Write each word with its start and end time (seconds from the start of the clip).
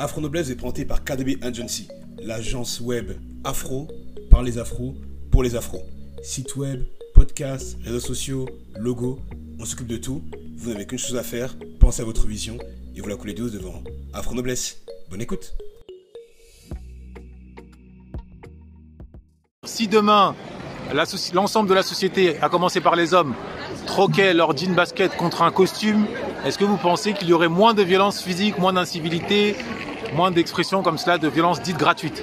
Afro 0.00 0.20
Noblesse 0.20 0.48
est 0.48 0.54
présenté 0.54 0.84
par 0.84 1.02
KDB 1.02 1.38
Agency, 1.42 1.88
l'agence 2.22 2.80
web 2.80 3.10
afro 3.42 3.88
par 4.30 4.44
les 4.44 4.56
afros 4.56 4.94
pour 5.32 5.42
les 5.42 5.56
afros. 5.56 5.82
Site 6.22 6.54
web, 6.54 6.84
podcast, 7.14 7.76
réseaux 7.82 7.98
sociaux, 7.98 8.48
logo, 8.78 9.18
on 9.58 9.64
s'occupe 9.64 9.88
de 9.88 9.96
tout. 9.96 10.22
Vous 10.56 10.70
n'avez 10.70 10.86
qu'une 10.86 11.00
chose 11.00 11.16
à 11.16 11.24
faire, 11.24 11.56
pensez 11.80 12.02
à 12.02 12.04
votre 12.04 12.28
vision 12.28 12.58
et 12.94 13.00
vous 13.00 13.08
la 13.08 13.16
coulez 13.16 13.34
douce 13.34 13.50
devant 13.50 13.82
Afro 14.12 14.36
Noblesse. 14.36 14.82
Bonne 15.10 15.20
écoute. 15.20 15.52
Si 19.64 19.88
demain, 19.88 20.36
l'ensemble 21.34 21.68
de 21.68 21.74
la 21.74 21.82
société, 21.82 22.38
à 22.40 22.48
commencer 22.48 22.80
par 22.80 22.94
les 22.94 23.14
hommes, 23.14 23.34
troquait 23.86 24.32
leur 24.32 24.56
jean 24.56 24.74
basket 24.74 25.16
contre 25.16 25.42
un 25.42 25.50
costume, 25.50 26.06
est-ce 26.44 26.58
que 26.58 26.64
vous 26.64 26.76
pensez 26.76 27.12
qu'il 27.12 27.28
y 27.28 27.32
aurait 27.32 27.48
moins 27.48 27.74
de 27.74 27.82
violence 27.82 28.22
physique, 28.22 28.58
moins 28.58 28.72
d'incivilité, 28.72 29.56
moins 30.14 30.30
d'expressions 30.30 30.82
comme 30.82 30.98
cela, 30.98 31.18
de 31.18 31.28
violence 31.28 31.60
dite 31.60 31.76
gratuite 31.76 32.22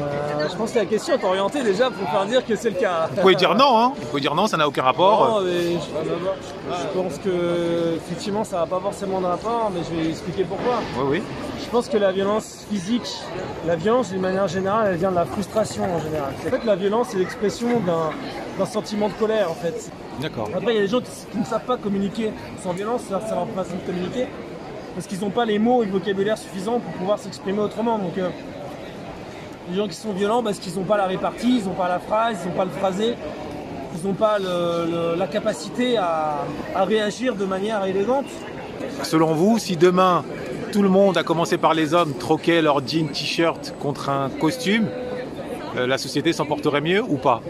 euh, 0.00 0.48
je 0.50 0.56
pense 0.56 0.72
que 0.72 0.78
la 0.78 0.86
question 0.86 1.14
est 1.14 1.24
orientée 1.24 1.62
déjà 1.62 1.90
pour 1.90 2.08
faire 2.08 2.24
dire 2.26 2.44
que 2.44 2.56
c'est 2.56 2.70
le 2.70 2.76
cas. 2.76 3.08
Vous 3.10 3.20
pouvez 3.20 3.34
dire 3.34 3.54
non, 3.54 3.78
hein 3.78 3.92
Vous 3.96 4.06
pouvez 4.06 4.20
dire 4.20 4.34
non, 4.34 4.46
ça 4.46 4.56
n'a 4.56 4.66
aucun 4.66 4.82
rapport. 4.82 5.40
Non, 5.40 5.46
mais 5.46 5.74
je, 5.74 6.98
pense 6.98 7.18
que 7.18 7.96
effectivement 7.96 8.42
ça 8.42 8.60
n'a 8.60 8.66
pas 8.66 8.80
forcément 8.80 9.20
de 9.20 9.26
rapport, 9.26 9.70
mais 9.72 9.80
je 9.84 9.94
vais 9.94 10.10
expliquer 10.10 10.44
pourquoi. 10.44 10.80
Oui, 10.96 11.04
oui. 11.10 11.22
Je 11.62 11.68
pense 11.70 11.88
que 11.88 11.98
la 11.98 12.10
violence 12.10 12.66
physique, 12.70 13.08
la 13.66 13.76
violence 13.76 14.10
d'une 14.10 14.20
manière 14.20 14.48
générale, 14.48 14.88
elle 14.92 14.98
vient 14.98 15.10
de 15.10 15.16
la 15.16 15.26
frustration 15.26 15.84
en 15.84 16.00
général. 16.00 16.32
En 16.46 16.50
fait, 16.50 16.64
la 16.64 16.76
violence, 16.76 17.08
c'est 17.10 17.18
l'expression 17.18 17.80
d'un 18.58 18.66
sentiment 18.66 19.08
de 19.08 19.14
colère 19.14 19.50
en 19.50 19.54
fait. 19.54 19.90
D'accord. 20.20 20.50
Après, 20.54 20.72
il 20.72 20.76
y 20.76 20.78
a 20.78 20.82
des 20.82 20.88
gens 20.88 21.00
qui, 21.00 21.38
ne 21.38 21.44
savent 21.44 21.64
pas 21.64 21.76
communiquer 21.76 22.30
sans 22.62 22.72
violence, 22.72 23.02
ça, 23.08 23.20
leur 23.20 23.48
façon 23.48 23.76
de 23.76 23.86
communiquer, 23.86 24.26
parce 24.94 25.06
qu'ils 25.06 25.20
n'ont 25.20 25.30
pas 25.30 25.44
les 25.44 25.58
mots 25.58 25.82
et 25.82 25.86
le 25.86 25.92
vocabulaire 25.92 26.38
suffisant 26.38 26.80
pour 26.80 26.92
pouvoir 26.94 27.18
s'exprimer 27.18 27.60
autrement. 27.60 27.98
Donc, 27.98 28.18
euh, 28.18 28.28
les 29.70 29.76
gens 29.76 29.88
qui 29.88 29.96
sont 29.96 30.12
violents 30.12 30.42
parce 30.42 30.58
qu'ils 30.58 30.74
n'ont 30.74 30.84
pas 30.84 30.96
la 30.96 31.06
répartie, 31.06 31.58
ils 31.58 31.64
n'ont 31.64 31.74
pas 31.74 31.88
la 31.88 31.98
phrase, 31.98 32.38
ils 32.44 32.48
n'ont 32.48 32.56
pas 32.56 32.64
le 32.64 32.70
phrasé, 32.70 33.14
ils 33.96 34.06
n'ont 34.06 34.14
pas 34.14 34.38
la 34.38 35.26
capacité 35.26 35.96
à, 35.96 36.44
réagir 36.76 37.34
de 37.34 37.44
manière 37.44 37.84
élégante. 37.84 38.26
Selon 39.02 39.32
vous, 39.34 39.58
si 39.58 39.76
demain 39.76 40.24
tout 40.72 40.82
le 40.82 40.88
monde, 40.88 41.18
à 41.18 41.22
commencer 41.22 41.58
par 41.58 41.74
les 41.74 41.94
hommes, 41.94 42.14
troquait 42.14 42.62
leur 42.62 42.86
jean 42.86 43.08
t-shirt 43.08 43.74
contre 43.78 44.08
un 44.08 44.30
costume, 44.30 44.88
euh, 45.76 45.86
la 45.86 45.98
société 45.98 46.32
s'en 46.32 46.46
porterait 46.46 46.80
mieux 46.80 47.02
ou 47.02 47.16
pas? 47.16 47.42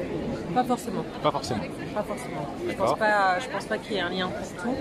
Pas 0.55 0.65
forcément. 0.65 1.05
Pas 1.23 1.31
forcément. 1.31 1.61
Pas 1.95 2.03
forcément. 2.03 2.47
Je 2.69 2.75
pense 2.75 2.99
pas, 2.99 3.39
je 3.39 3.49
pense 3.49 3.65
pas 3.65 3.79
qu'il 3.79 3.95
y 3.95 3.97
ait 3.97 4.01
un 4.01 4.11
lien 4.11 4.29
pour 4.29 4.63
tout, 4.63 4.75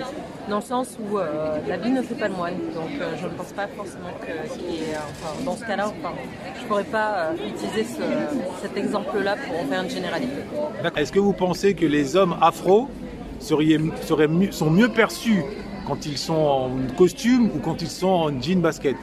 dans 0.49 0.57
le 0.57 0.61
sens 0.61 0.97
où 0.99 1.17
euh, 1.17 1.57
la 1.67 1.77
vie 1.77 1.91
ne 1.91 2.01
fait 2.01 2.15
pas 2.15 2.27
le 2.27 2.35
moine. 2.35 2.55
Donc 2.73 2.89
euh, 2.99 3.13
je 3.19 3.25
ne 3.27 3.31
pense 3.31 3.51
pas 3.53 3.67
forcément 3.67 4.09
qu'il 4.23 4.75
y 4.75 4.77
ait, 4.89 4.95
enfin, 4.97 5.43
dans 5.43 5.55
ce 5.55 5.65
cas-là, 5.65 5.87
enfin, 5.87 6.13
je 6.59 6.65
pourrais 6.65 6.83
pas 6.83 7.31
utiliser 7.35 7.85
cet 8.61 8.77
exemple-là 8.77 9.35
pour 9.35 9.59
en 9.59 9.65
faire 9.65 9.83
une 9.83 9.89
généralité. 9.89 10.41
Est-ce 10.95 11.11
que 11.11 11.19
vous 11.19 11.33
pensez 11.33 11.73
que 11.73 11.85
les 11.85 12.15
hommes 12.15 12.35
afro 12.41 12.89
seraient, 13.39 13.77
seraient 14.03 14.29
sont 14.51 14.69
mieux 14.69 14.89
perçus 14.89 15.43
quand 15.87 16.05
ils 16.05 16.17
sont 16.17 16.33
en 16.33 16.69
costume 16.97 17.49
ou 17.55 17.59
quand 17.59 17.81
ils 17.81 17.89
sont 17.89 18.07
en 18.07 18.41
jean 18.41 18.61
basket? 18.61 18.95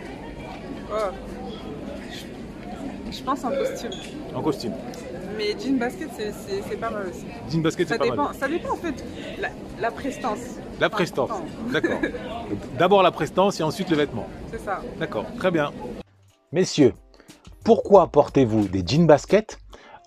Je 3.10 3.22
pense 3.22 3.44
en 3.44 3.50
costume. 3.50 3.90
En 4.34 4.42
costume. 4.42 4.72
Mais 5.38 5.56
jean 5.56 5.78
basket, 5.78 6.08
c'est 6.16 6.76
pas 6.80 6.90
mal 6.90 7.06
aussi. 7.08 7.24
Jean 7.48 7.60
basket, 7.60 7.88
c'est 7.88 7.96
pas 7.96 8.04
dépend, 8.04 8.24
mal. 8.24 8.34
Ça 8.34 8.48
dépend 8.48 8.72
en 8.72 8.76
fait. 8.76 9.04
La, 9.38 9.50
la 9.80 9.92
prestance. 9.92 10.40
La 10.80 10.90
prestance. 10.90 11.30
D'accord. 11.70 12.00
D'abord 12.76 13.04
la 13.04 13.12
prestance 13.12 13.60
et 13.60 13.62
ensuite 13.62 13.88
le 13.88 13.96
vêtement. 13.96 14.26
C'est 14.50 14.58
ça. 14.58 14.82
D'accord. 14.98 15.26
Très 15.38 15.52
bien. 15.52 15.70
Messieurs, 16.50 16.92
pourquoi 17.62 18.08
portez-vous 18.08 18.66
des 18.66 18.82
jeans 18.84 19.06
baskets 19.06 19.60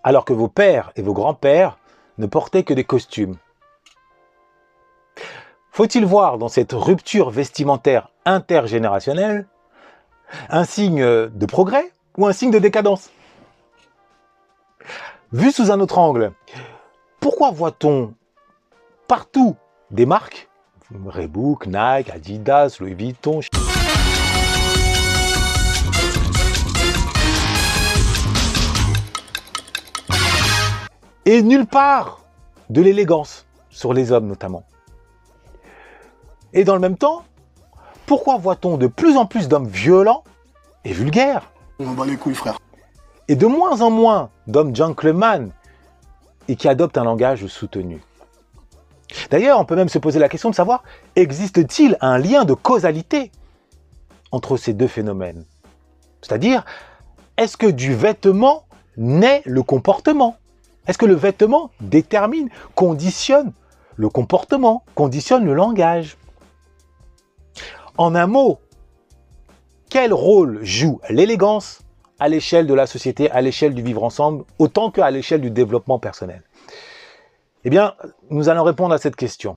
alors 0.04 0.26
que 0.26 0.34
vos 0.34 0.50
pères 0.50 0.92
et 0.98 1.02
vos 1.02 1.14
grands-pères 1.14 1.78
ne 2.18 2.26
portaient 2.26 2.64
que 2.64 2.74
des 2.74 2.84
costumes? 2.84 3.38
Faut-il 5.72 6.06
voir 6.06 6.40
dans 6.40 6.50
cette 6.50 6.74
rupture 6.74 7.30
vestimentaire 7.30 8.10
intergénérationnelle 8.26 9.48
un 10.50 10.66
signe 10.66 11.06
de 11.06 11.46
progrès 11.46 11.94
ou 12.18 12.28
un 12.28 12.34
signe 12.34 12.52
de 12.52 12.60
décadence? 12.60 13.10
Vu 15.34 15.54
sous 15.54 15.72
un 15.72 15.80
autre 15.80 15.98
angle, 15.98 16.34
pourquoi 17.22 17.52
voit-on 17.52 18.14
partout 19.08 19.56
des 19.90 20.06
marques? 20.06 20.50
Reebok, 21.06 21.68
Nike, 21.68 22.10
Adidas, 22.10 22.76
Louis 22.82 22.96
Vuitton 22.96 23.40
et 31.24 31.42
nulle 31.42 31.66
part 31.66 32.26
de 32.70 32.82
l'élégance 32.82 33.46
sur 33.70 33.94
les 33.94 34.12
hommes 34.12 34.28
notamment. 34.28 34.66
Et 36.52 36.66
dans 36.66 36.74
le 36.74 36.82
même 36.82 36.98
temps, 36.98 37.24
pourquoi 38.06 38.36
voit-on 38.38 38.76
de 38.76 38.88
plus 38.88 39.16
en 39.16 39.26
plus 39.26 39.48
d'hommes 39.48 39.70
violents 39.70 40.26
et 40.84 40.92
vulgaires? 40.92 41.50
On 41.80 41.92
bat 41.92 42.06
les 42.06 42.18
couilles, 42.18 42.36
frère. 42.36 42.58
Et 43.28 43.36
de 43.36 43.46
moins 43.46 43.82
en 43.82 43.90
moins 43.90 44.30
d'hommes 44.48 44.76
gentlemen 44.76 45.52
et 46.48 46.56
qui 46.56 46.68
adoptent 46.68 46.98
un 46.98 47.04
langage 47.04 47.46
soutenu. 47.48 48.02
D'ailleurs, 49.30 49.60
on 49.60 49.66
peut 49.66 49.76
même 49.76 49.90
se 49.90 50.00
poser 50.00 50.20
la 50.20 50.30
question 50.30 50.50
de 50.50 50.56
savoir, 50.56 50.84
existe-t-il 51.16 51.98
un 52.02 52.18
lien 52.18 52.46
de 52.46 52.54
causalité 52.54 53.32
entre 54.32 54.58
ces 54.58 54.74
deux 54.74 54.88
phénomènes? 54.88 55.46
C'est-à-dire, 56.22 56.66
est-ce 57.38 57.58
que 57.58 57.68
du 57.68 57.94
vêtement 57.94 58.66
naît 58.98 59.42
le 59.46 59.64
comportement? 59.64 60.38
Est-ce 60.88 60.98
que 60.98 61.06
le 61.06 61.16
vêtement 61.16 61.72
détermine, 61.80 62.50
conditionne 62.76 63.52
le 63.96 64.10
comportement, 64.10 64.84
conditionne 64.96 65.46
le 65.46 65.54
langage? 65.54 66.18
En 67.98 68.16
un 68.16 68.28
mot, 68.28 68.60
quel 69.90 70.14
rôle 70.14 70.64
joue 70.64 71.00
l'élégance? 71.10 71.81
À 72.22 72.30
l'échelle 72.30 72.68
de 72.68 72.76
la 72.76 72.86
société, 72.86 73.32
à 73.32 73.42
l'échelle 73.42 73.74
du 73.74 73.82
vivre 73.82 74.04
ensemble, 74.04 74.46
autant 74.60 74.92
qu'à 74.92 75.10
l'échelle 75.10 75.42
du 75.42 75.50
développement 75.50 75.98
personnel 75.98 76.44
Eh 77.66 77.72
bien, 77.72 77.96
nous 78.30 78.48
allons 78.48 78.64
répondre 78.64 78.94
à 78.94 79.00
cette 79.00 79.16
question. 79.16 79.56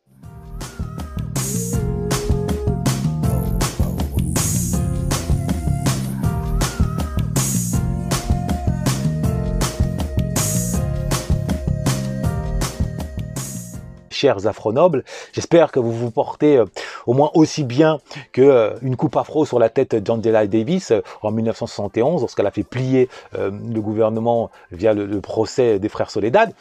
Chers 14.25 14.47
afro-nobles. 14.47 15.05
J'espère 15.35 15.71
que 15.71 15.79
vous 15.79 15.93
vous 15.93 16.11
portez 16.11 16.57
euh, 16.57 16.65
au 17.07 17.13
moins 17.13 17.31
aussi 17.35 17.63
bien 17.63 18.01
qu'une 18.33 18.49
euh, 18.49 18.97
coupe 18.97 19.19
afro 19.19 19.45
sur 19.45 19.59
la 19.59 19.69
tête 19.69 19.95
d'Angela 19.95 20.47
Davis 20.47 20.93
euh, 20.93 21.03
en 21.21 21.31
1971, 21.31 22.23
lorsqu'elle 22.23 22.47
a 22.47 22.51
fait 22.51 22.63
plier 22.63 23.11
le 23.35 23.81
gouvernement 23.81 24.51
via 24.73 24.95
le, 24.95 25.21
procès 25.21 25.79
des 25.79 25.89
frères 25.91 26.11
Soledad. 26.11 26.55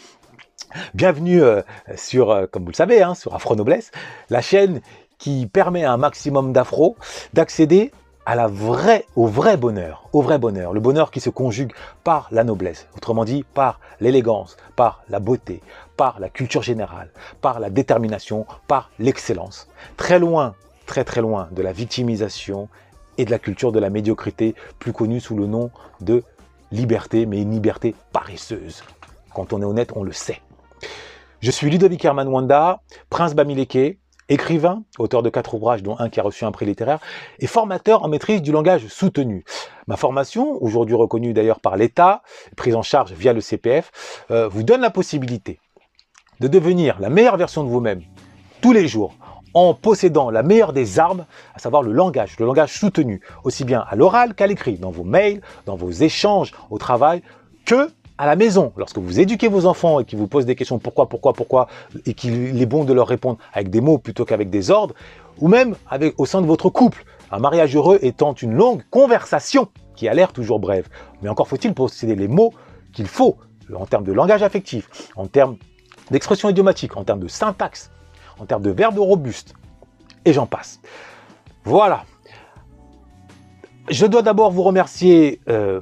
Bienvenue 0.94 1.42
sur, 1.96 2.48
comme 2.52 2.64
vous 2.64 2.72
le 2.72 2.76
savez, 2.76 3.02
hein, 3.02 3.16
sur 3.16 3.34
Afro 3.34 3.56
Noblesse, 3.56 3.92
la 4.30 4.42
chaîne 4.42 4.82
qui 5.18 5.48
permet 5.48 5.86
à 5.86 5.94
un 5.94 5.98
maximum 5.98 6.52
d'afro 6.52 6.98
d'accéder 7.34 7.92
à 8.26 8.36
la 8.36 8.48
vraie, 8.48 9.06
au 9.16 9.28
vrai 9.28 9.58
bonheur, 9.58 10.08
au 10.14 10.22
vrai 10.22 10.38
bonheur, 10.38 10.74
le 10.74 10.80
bonheur 10.80 11.12
qui 11.12 11.20
se 11.20 11.30
conjugue 11.30 11.74
par 12.04 12.28
la 12.32 12.44
noblesse, 12.44 12.88
autrement 12.96 13.26
dit 13.26 13.44
par 13.54 13.80
l'élégance, 14.00 14.58
par 14.76 15.04
la 15.10 15.20
beauté, 15.20 15.62
par 15.98 16.20
la 16.20 16.30
culture 16.30 16.64
générale, 16.64 17.10
par 17.42 17.60
la 17.60 17.70
détermination, 17.70 18.46
par 18.68 18.90
l'excellence. 19.00 19.68
Très 19.98 20.20
loin, 20.20 20.56
très 20.86 21.04
très 21.04 21.22
loin 21.22 21.50
de 21.52 21.62
la 21.62 21.74
victimisation 21.74 22.70
et 23.18 23.26
de 23.26 23.32
la 23.32 23.40
culture 23.40 23.72
de 23.72 23.80
la 23.80 23.90
médiocrité, 23.90 24.56
plus 24.80 24.94
connue 24.94 25.20
sous 25.20 25.36
le 25.36 25.46
nom 25.46 25.70
de 26.02 26.24
liberté, 26.72 27.26
mais 27.26 27.42
une 27.42 27.52
liberté 27.52 27.94
paresseuse. 28.12 28.84
Quand 29.34 29.54
on 29.54 29.62
est 29.62 29.66
honnête, 29.66 29.92
on 29.96 30.04
le 30.04 30.14
sait. 30.14 30.42
Je 31.42 31.52
suis 31.52 31.70
Ludovic 31.70 32.04
Herman 32.06 32.28
Wanda, 32.28 32.82
prince 33.10 33.36
Bamileke, 33.36 34.00
écrivain, 34.30 34.84
auteur 34.98 35.24
de 35.24 35.30
quatre 35.30 35.54
ouvrages 35.54 35.84
dont 35.84 35.96
un 36.00 36.10
qui 36.10 36.20
a 36.20 36.24
reçu 36.24 36.46
un 36.46 36.52
prix 36.52 36.66
littéraire, 36.66 37.00
et 37.40 37.48
formateur 37.48 38.04
en 38.04 38.08
maîtrise 38.08 38.42
du 38.42 38.52
langage 38.52 38.88
soutenu. 38.88 39.44
Ma 39.88 39.98
formation, 39.98 40.62
aujourd'hui 40.62 40.96
reconnue 40.96 41.34
d'ailleurs 41.34 41.60
par 41.60 41.78
l'État, 41.78 42.22
prise 42.56 42.76
en 42.76 42.82
charge 42.82 43.12
via 43.14 43.34
le 43.34 43.42
CPF, 43.42 43.92
euh, 44.32 44.48
vous 44.48 44.64
donne 44.64 44.82
la 44.82 44.90
possibilité 44.90 45.60
de 46.40 46.48
devenir 46.48 47.00
la 47.00 47.10
meilleure 47.10 47.38
version 47.38 47.64
de 47.64 47.70
vous-même 47.70 48.02
tous 48.62 48.74
les 48.74 48.88
jours 48.88 49.16
en 49.54 49.74
possédant 49.74 50.32
la 50.32 50.42
meilleure 50.42 50.74
des 50.74 51.00
armes, 51.00 51.26
à 51.54 51.60
savoir 51.60 51.84
le 51.84 51.92
langage, 51.92 52.38
le 52.40 52.46
langage 52.46 52.74
soutenu, 52.74 53.22
aussi 53.44 53.66
bien 53.66 53.86
à 53.88 53.96
l'oral 53.96 54.34
qu'à 54.34 54.48
l'écrit, 54.48 54.78
dans 54.78 54.90
vos 54.90 55.04
mails, 55.04 55.42
dans 55.66 55.76
vos 55.76 55.92
échanges 55.92 56.54
au 56.72 56.78
travail, 56.78 57.22
que 57.66 57.90
à 58.18 58.26
la 58.26 58.36
maison, 58.36 58.72
lorsque 58.78 59.00
vous 59.00 59.20
éduquez 59.20 59.48
vos 59.48 59.66
enfants 59.66 60.00
et 60.00 60.06
qu'ils 60.06 60.20
vous 60.20 60.28
posent 60.28 60.46
des 60.46 60.56
questions 60.56 60.80
pourquoi, 60.80 61.10
pourquoi, 61.10 61.34
pourquoi, 61.34 61.68
et 62.06 62.14
qu'il 62.14 62.62
est 62.62 62.66
bon 62.66 62.84
de 62.84 62.94
leur 62.94 63.08
répondre 63.08 63.40
avec 63.54 63.70
des 63.70 63.82
mots 63.82 63.98
plutôt 63.98 64.26
qu'avec 64.26 64.50
des 64.50 64.70
ordres, 64.70 64.94
ou 65.40 65.48
même 65.48 65.76
avec, 65.90 66.20
au 66.20 66.26
sein 66.26 66.42
de 66.42 66.46
votre 66.48 66.70
couple, 66.70 67.06
Un 67.32 67.40
mariage 67.40 67.76
heureux 67.76 67.98
étant 68.04 68.34
une 68.34 68.54
longue 68.54 68.84
conversation 68.92 69.68
qui 69.96 70.08
a 70.08 70.14
l'air 70.14 70.34
toujours 70.34 70.60
brève. 70.60 70.88
Mais 71.24 71.30
encore 71.30 71.48
faut-il 71.48 71.74
posséder 71.74 72.16
les 72.16 72.28
mots 72.28 72.54
qu'il 72.94 73.08
faut 73.08 73.38
en 73.76 73.88
termes 73.88 74.04
de 74.04 74.12
langage 74.12 74.44
affectif, 74.44 75.10
en 75.16 75.26
termes 75.26 75.58
d'expression 76.12 76.48
idiomatique, 76.50 76.96
en 76.96 77.04
termes 77.04 77.22
de 77.22 77.28
syntaxe, 77.28 77.90
en 78.40 78.46
termes 78.46 78.62
de 78.62 78.70
verbes 78.70 79.00
robustes, 79.00 79.56
et 80.26 80.34
j'en 80.34 80.46
passe. 80.46 80.80
Voilà. 81.64 82.06
Je 83.90 84.06
dois 84.06 84.22
d'abord 84.22 84.52
vous 84.52 84.62
remercier 84.62 85.42
euh, 85.50 85.82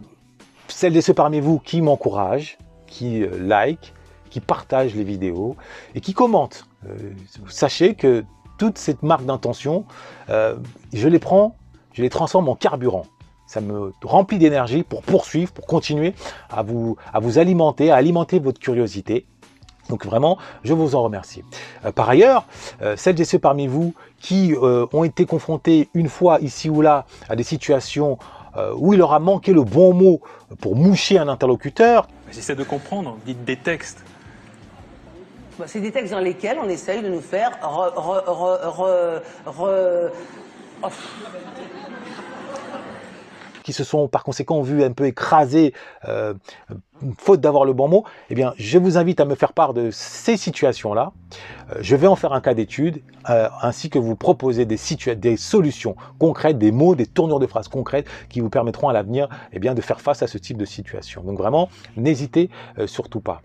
celles 0.72 0.96
et 0.98 1.02
ceux 1.02 1.14
parmi 1.14 1.40
vous 1.40 1.60
qui 1.60 1.82
m'encouragent, 1.82 2.58
qui 2.88 3.24
euh, 3.24 3.38
like, 3.40 3.94
qui 4.30 4.40
partagent 4.40 4.96
les 4.96 5.04
vidéos 5.04 5.56
et 5.96 6.02
qui 6.02 6.14
commentent. 6.14 6.66
Euh, 6.88 6.96
sachez 7.48 7.96
que 7.96 8.24
toute 8.58 8.78
cette 8.78 9.04
marque 9.04 9.26
d'intention, 9.26 9.86
euh, 10.30 10.56
je 10.94 11.08
les 11.08 11.20
prends, 11.20 11.56
je 11.94 12.02
les 12.02 12.10
transforme 12.10 12.48
en 12.48 12.56
carburant. 12.56 13.06
Ça 13.48 13.60
me 13.60 13.92
remplit 14.04 14.38
d'énergie 14.38 14.84
pour 14.84 15.02
poursuivre, 15.02 15.52
pour 15.52 15.66
continuer 15.66 16.14
à 16.50 16.64
vous, 16.64 16.96
alimenter, 17.36 17.92
à 17.92 17.96
alimenter 17.96 18.40
votre 18.40 18.60
curiosité. 18.60 19.26
Donc 19.90 20.06
vraiment, 20.06 20.38
je 20.64 20.74
vous 20.74 20.96
en 20.96 21.04
remercie. 21.04 21.44
Par 21.96 22.10
ailleurs, 22.10 22.46
celles 22.96 23.20
et 23.20 23.26
ceux 23.26 23.40
parmi 23.40 23.68
vous 23.68 23.94
qui 24.22 24.54
ont 24.62 25.04
été 25.04 25.26
confrontés 25.26 25.90
une 25.94 26.08
fois 26.08 26.40
ici 26.40 26.70
ou 26.70 26.82
là 26.82 27.06
à 27.28 27.36
des 27.36 27.44
situations 27.44 28.18
où 28.75 28.94
il 28.94 29.00
leur 29.00 29.13
a 29.13 29.19
manqué 29.19 29.53
le 29.53 29.63
bon 29.63 29.94
mot 29.94 30.21
pour 30.59 30.75
moucher 30.75 31.18
un 31.18 31.27
interlocuteur, 31.27 32.07
J'essaie 32.31 32.56
de 32.56 32.63
comprendre, 32.63 33.18
dites 33.25 33.44
des 33.44 33.57
textes. 33.57 34.03
Bah, 35.59 35.65
c'est 35.68 35.81
des 35.81 35.92
textes 35.92 36.13
dans 36.13 36.19
lesquels 36.19 36.57
on 36.63 36.69
essaye 36.69 37.01
de 37.01 37.09
nous 37.09 37.19
faire 37.21 37.51
re, 37.62 37.92
re, 37.94 38.24
re, 38.25 39.21
re, 39.45 39.62
re- 39.65 40.09
oh, 40.83 40.88
qui 43.63 43.74
se 43.74 43.84
sont 43.84 44.08
par 44.08 44.24
conséquent 44.24 44.62
vus 44.62 44.84
un 44.84 44.92
peu 44.92 45.06
écrasés, 45.06 45.74
euh, 46.08 46.34
faute 47.18 47.42
d'avoir 47.42 47.66
le 47.66 47.74
bon 47.74 47.88
mot, 47.88 48.04
eh 48.30 48.36
bien, 48.36 48.54
je 48.58 48.78
vous 48.78 48.98
invite 48.98 49.19
à 49.19 49.25
me 49.25 49.36
faire 49.36 49.54
part 49.54 49.74
de 49.74 49.90
ces 49.92 50.38
situations-là. 50.38 51.12
Euh, 51.72 51.80
je 51.81 51.96
vais 51.96 52.08
en 52.08 52.16
faire 52.16 52.34
un 52.34 52.42
cas 52.42 52.54
d'étude, 52.54 53.02
euh, 53.30 53.50
ainsi 53.62 53.90
que 53.90 54.00
vous 54.00 54.16
proposer 54.16 54.66
des, 54.66 54.78
solutions 55.38 55.96
concrètes, 56.19 56.58
des 56.58 56.72
mots, 56.72 56.96
des 56.96 57.08
tournures 57.08 57.40
de 57.40 57.48
phrases 57.48 57.68
concrètes 57.68 58.08
qui 58.30 58.40
vous 58.40 58.50
permettront 58.50 58.90
à 58.90 58.94
l'avenir 58.94 59.30
eh 59.54 59.60
de 59.60 59.81
faire 59.81 60.02
face 60.02 60.22
à 60.22 60.28
ce 60.28 60.38
type 60.38 60.58
de 60.58 60.66
situation. 60.66 61.24
Donc 61.24 61.38
vraiment, 61.38 61.69
n'hésitez 61.96 62.50
euh, 62.78 62.88
surtout 62.88 63.22
pas. 63.22 63.42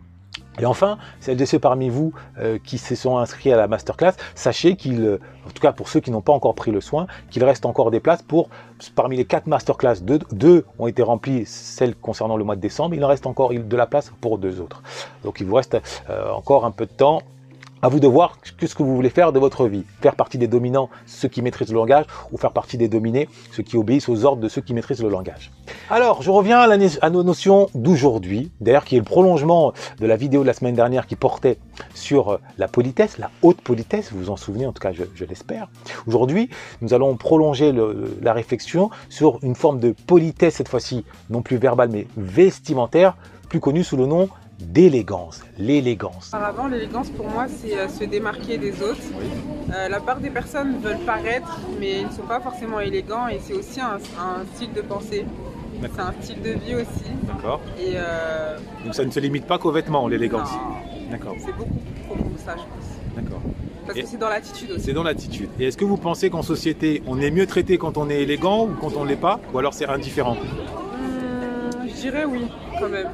Et 0.58 0.66
enfin, 0.66 0.98
celles 1.20 1.40
et 1.40 1.46
ceux 1.46 1.58
parmi 1.58 1.88
vous 1.88 2.12
euh, 2.38 2.58
qui 2.62 2.78
se 2.78 2.94
sont 2.94 3.18
inscrits 3.18 3.52
à 3.52 3.56
la 3.56 3.68
masterclass, 3.68 4.12
sachez 4.34 4.76
qu'il, 4.76 5.02
euh, 5.02 5.20
en 5.46 5.50
tout 5.50 5.60
cas 5.60 5.72
pour 5.72 5.88
ceux 5.88 6.00
qui 6.00 6.10
n'ont 6.10 6.22
pas 6.22 6.32
encore 6.32 6.54
pris 6.54 6.70
le 6.70 6.80
soin, 6.80 7.06
qu'il 7.30 7.44
reste 7.44 7.66
encore 7.66 7.90
des 7.90 8.00
places 8.00 8.22
pour, 8.22 8.48
parmi 8.94 9.16
les 9.16 9.24
quatre 9.24 9.46
masterclass, 9.46 9.96
deux, 10.02 10.64
ont 10.78 10.86
été 10.86 11.02
remplies, 11.02 11.44
celles 11.46 11.94
concernant 11.94 12.36
le 12.36 12.44
mois 12.44 12.56
de 12.56 12.60
décembre, 12.60 12.94
il 12.94 13.04
en 13.04 13.08
reste 13.08 13.26
encore 13.26 13.50
de 13.52 13.76
la 13.76 13.86
place 13.86 14.12
pour 14.20 14.38
deux 14.38 14.60
autres. 14.60 14.82
Donc 15.24 15.40
il 15.40 15.46
vous 15.46 15.54
reste 15.54 15.76
euh, 16.10 16.30
encore 16.30 16.64
un 16.64 16.70
peu 16.70 16.86
de 16.86 16.92
temps. 16.92 17.22
À 17.86 17.88
vous 17.88 18.00
de 18.00 18.08
voir 18.08 18.36
ce 18.44 18.74
que 18.74 18.82
vous 18.82 18.96
voulez 18.96 19.10
faire 19.10 19.32
de 19.32 19.38
votre 19.38 19.68
vie. 19.68 19.84
Faire 20.02 20.16
partie 20.16 20.38
des 20.38 20.48
dominants, 20.48 20.90
ceux 21.06 21.28
qui 21.28 21.40
maîtrisent 21.40 21.68
le 21.70 21.76
langage, 21.76 22.04
ou 22.32 22.36
faire 22.36 22.50
partie 22.50 22.76
des 22.76 22.88
dominés, 22.88 23.28
ceux 23.52 23.62
qui 23.62 23.76
obéissent 23.76 24.08
aux 24.08 24.24
ordres 24.24 24.42
de 24.42 24.48
ceux 24.48 24.60
qui 24.60 24.74
maîtrisent 24.74 25.04
le 25.04 25.08
langage. 25.08 25.52
Alors, 25.88 26.20
je 26.20 26.32
reviens 26.32 26.58
à, 26.58 27.10
nos 27.10 27.22
notions 27.22 27.68
d'aujourd'hui, 27.76 28.50
d'ailleurs 28.60 28.84
qui 28.84 28.96
est 28.96 28.98
le 28.98 29.04
prolongement 29.04 29.72
de 30.00 30.06
la 30.08 30.16
vidéo 30.16 30.42
de 30.42 30.48
la 30.48 30.52
semaine 30.52 30.74
dernière 30.74 31.06
qui 31.06 31.14
portait 31.14 31.58
sur 31.94 32.30
euh, 32.30 32.40
la 32.58 32.66
politesse, 32.66 33.18
la 33.18 33.30
haute 33.42 33.60
politesse, 33.60 34.10
vous 34.10 34.18
vous 34.18 34.30
en 34.30 34.36
souvenez 34.36 34.66
en 34.66 34.72
tout 34.72 34.80
cas, 34.80 34.90
je, 34.90 35.24
l'espère. 35.24 35.68
Aujourd'hui, 36.08 36.50
nous 36.80 36.92
allons 36.92 37.16
prolonger 37.16 37.72
la 38.20 38.32
réflexion 38.32 38.90
sur 39.08 39.38
une 39.44 39.54
forme 39.54 39.78
de 39.78 39.94
politesse, 40.08 40.56
cette 40.56 40.68
fois-ci 40.68 41.04
non 41.30 41.40
plus 41.40 41.56
verbale 41.56 41.90
mais 41.90 42.08
vestimentaire, 42.16 43.16
plus 43.48 43.60
connue 43.60 43.84
sous 43.84 43.96
le 43.96 44.06
nom 44.06 44.28
d'élégance, 44.58 45.42
l'élégance. 45.58 46.28
Auparavant, 46.28 46.66
l'élégance 46.68 47.10
pour 47.10 47.28
moi, 47.28 47.46
c'est 47.48 47.76
euh, 47.76 47.88
se 47.88 48.04
démarquer 48.04 48.58
des 48.58 48.82
autres. 48.82 48.96
Euh, 49.74 49.88
la 49.88 50.00
part 50.00 50.18
des 50.20 50.30
personnes 50.30 50.78
veulent 50.80 50.98
paraître, 51.04 51.60
mais 51.78 52.00
ils 52.00 52.06
ne 52.06 52.12
sont 52.12 52.22
pas 52.26 52.40
forcément 52.40 52.80
élégants 52.80 53.28
et 53.28 53.38
c'est 53.42 53.52
aussi 53.52 53.80
un, 53.80 53.96
un 54.18 54.44
style 54.54 54.72
de 54.72 54.80
pensée. 54.80 55.24
C'est 55.82 56.00
un 56.00 56.14
style 56.22 56.40
de 56.40 56.50
vie 56.52 56.74
aussi. 56.74 57.04
D'accord. 57.24 57.60
Et 57.78 57.92
euh, 57.96 58.56
Donc 58.84 58.94
ça 58.94 59.04
ne 59.04 59.10
se 59.10 59.20
limite 59.20 59.44
pas 59.46 59.58
qu'aux 59.58 59.72
vêtements, 59.72 60.08
l'élégance. 60.08 60.48
D'accord. 61.10 61.34
c'est 61.38 61.52
beaucoup 61.54 61.68
plus 61.74 62.02
profond 62.06 62.30
que 62.30 62.40
ça, 62.40 62.52
je 62.56 62.62
pense. 62.62 63.14
D'accord. 63.14 63.40
Parce 63.86 63.98
Et- 63.98 64.02
que 64.02 64.08
c'est 64.08 64.16
dans 64.16 64.30
l'attitude 64.30 64.70
aussi. 64.70 64.80
C'est 64.80 64.92
dans 64.94 65.02
l'attitude. 65.02 65.50
Et 65.60 65.66
est-ce 65.66 65.76
que 65.76 65.84
vous 65.84 65.98
pensez 65.98 66.30
qu'en 66.30 66.42
société, 66.42 67.02
on 67.06 67.20
est 67.20 67.30
mieux 67.30 67.46
traité 67.46 67.76
quand 67.76 67.98
on 67.98 68.08
est 68.08 68.22
élégant 68.22 68.64
ou 68.64 68.70
quand 68.80 68.96
on 68.96 69.04
ne 69.04 69.08
l'est 69.10 69.16
pas? 69.16 69.38
Ou 69.52 69.58
alors 69.58 69.74
c'est 69.74 69.86
indifférent? 69.86 70.36
Hum, 70.38 71.86
je 71.88 71.94
dirais 72.00 72.24
oui, 72.24 72.46
quand 72.80 72.88
même. 72.88 73.08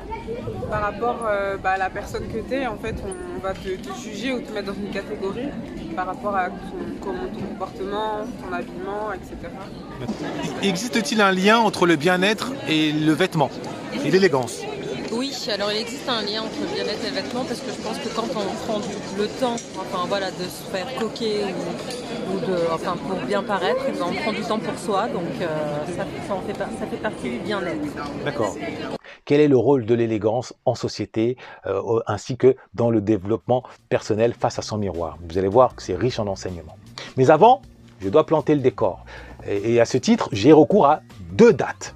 Par 0.73 0.81
rapport 0.81 1.27
euh, 1.29 1.59
bah, 1.63 1.73
à 1.73 1.77
la 1.77 1.91
personne 1.91 2.23
que 2.29 2.39
tu 2.49 2.55
es, 2.55 2.67
en 2.67 2.79
fait, 2.79 2.95
on 3.07 3.43
va 3.43 3.53
te, 3.53 3.69
te 3.69 3.95
juger 4.03 4.33
ou 4.33 4.41
te 4.41 4.51
mettre 4.53 4.69
dans 4.69 4.79
une 4.81 4.89
catégorie 4.91 5.49
par 5.95 6.07
rapport 6.07 6.35
à 6.35 6.49
ton, 6.49 6.79
comment- 7.03 7.29
ton 7.35 7.41
comportement, 7.47 8.21
ton 8.41 8.51
habillement, 8.55 9.13
etc. 9.13 9.37
Existe-t-il 10.63 11.21
un 11.21 11.31
lien 11.33 11.59
entre 11.59 11.85
le 11.85 11.97
bien-être 11.97 12.53
et 12.67 12.91
le 12.91 13.13
vêtement 13.13 13.51
et 14.03 14.11
l'élégance? 14.11 14.63
Oui, 15.13 15.31
alors 15.53 15.71
il 15.73 15.79
existe 15.83 16.09
un 16.09 16.23
lien 16.23 16.41
entre 16.41 16.59
le 16.63 16.75
bien-être 16.75 17.05
et 17.05 17.09
le 17.11 17.17
vêtement 17.17 17.45
parce 17.45 17.61
que 17.61 17.71
je 17.71 17.83
pense 17.87 17.99
que 17.99 18.09
quand 18.09 18.29
on 18.35 18.55
prend 18.65 18.81
du- 18.81 19.19
le 19.19 19.29
temps, 19.29 19.57
enfin 19.79 20.07
voilà, 20.09 20.31
de 20.31 20.45
se 20.45 20.71
faire 20.73 20.87
coquer 20.99 21.45
ou, 21.45 22.35
ou 22.35 22.39
de, 22.41 22.57
enfin 22.73 22.97
pour 22.97 23.19
bien 23.27 23.43
paraître, 23.43 23.85
eh 23.89 23.93
ben, 23.93 24.07
on 24.09 24.15
prend 24.15 24.33
du 24.33 24.41
temps 24.41 24.59
pour 24.59 24.79
soi, 24.79 25.09
donc 25.09 25.29
euh, 25.43 25.85
ça, 25.99 26.07
ça 26.27 26.35
en 26.35 26.41
fait, 26.41 26.57
ça 26.59 26.87
fait 26.91 26.97
partie 26.97 27.29
du 27.29 27.39
bien-être. 27.41 27.77
D'accord. 28.25 28.57
Quel 29.25 29.41
est 29.41 29.49
le 29.49 29.57
rôle 29.57 29.87
de 29.87 29.95
l'élégance 29.95 30.55
en 30.65 30.75
société, 30.75 31.37
euh, 31.67 32.01
ainsi 32.07 32.37
que 32.37 32.57
dans 32.75 32.91
le 32.91 33.01
développement 33.01 33.63
personnel 33.89 34.35
face 34.35 34.59
à 34.59 34.63
son 34.63 34.79
miroir? 34.79 35.19
Vous 35.29 35.39
allez 35.39 35.49
voir 35.49 35.75
que 35.75 35.83
c'est 35.83 35.95
riche 35.95 36.19
en 36.19 36.27
enseignements. 36.27 36.77
Mais 37.17 37.31
avant, 37.31 37.63
je 38.01 38.09
dois 38.09 38.27
planter 38.27 38.55
le 38.55 38.61
décor. 38.61 39.05
Et, 39.47 39.81
à 39.81 39.85
ce 39.85 39.99
titre, 39.99 40.29
j'ai 40.33 40.53
recours 40.53 40.87
à 40.87 41.03
deux 41.33 41.53
dates. 41.53 41.95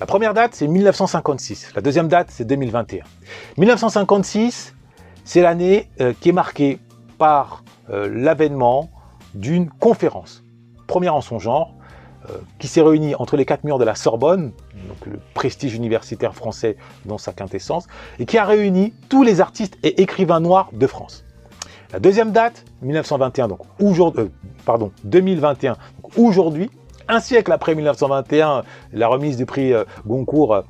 La 0.00 0.06
première 0.06 0.34
date, 0.34 0.54
c'est 0.54 0.66
1956. 0.66 1.72
La 1.74 1.82
deuxième 1.82 2.08
date, 2.08 2.28
c'est 2.30 2.44
2021. 2.44 3.04
1956, 3.56 4.74
c'est 5.24 5.40
l'année 5.40 5.88
euh, 6.00 6.12
qui 6.20 6.30
est 6.30 6.32
marquée 6.32 6.78
par 7.18 7.64
euh, 7.90 8.08
l'avènement 8.12 8.90
d'une 9.34 9.70
conférence, 9.70 10.42
première 10.86 11.14
en 11.14 11.20
son 11.20 11.38
genre, 11.38 11.74
qui 12.58 12.68
s'est 12.68 12.82
réunie 12.82 13.14
entre 13.14 13.36
les 13.36 13.44
quatre 13.44 13.64
murs 13.64 13.78
de 13.78 13.84
la 13.84 13.94
Sorbonne, 13.94 14.52
donc 14.88 15.06
le 15.06 15.18
prestige 15.34 15.74
universitaire 15.74 16.34
français 16.34 16.76
dans 17.04 17.18
sa 17.18 17.32
quintessence, 17.32 17.86
et 18.18 18.26
qui 18.26 18.38
a 18.38 18.44
réuni 18.44 18.92
tous 19.08 19.22
les 19.22 19.40
artistes 19.40 19.78
et 19.82 20.02
écrivains 20.02 20.40
noirs 20.40 20.70
de 20.72 20.86
France. 20.86 21.26
La 21.92 22.00
deuxième 22.00 22.32
date, 22.32 22.64
1921, 22.82 23.48
donc 23.48 23.60
aujourd'hui, 23.80 24.24
euh, 24.24 24.28
pardon, 24.64 24.90
2021, 25.04 25.76
donc 26.02 26.18
aujourd'hui, 26.18 26.68
un 27.08 27.20
siècle 27.20 27.52
après 27.52 27.76
1921, 27.76 28.64
la 28.92 29.08
remise 29.08 29.36
du 29.36 29.46
prix 29.46 29.72
euh, 29.72 29.84
Goncourt 30.04 30.54
euh, 30.54 30.62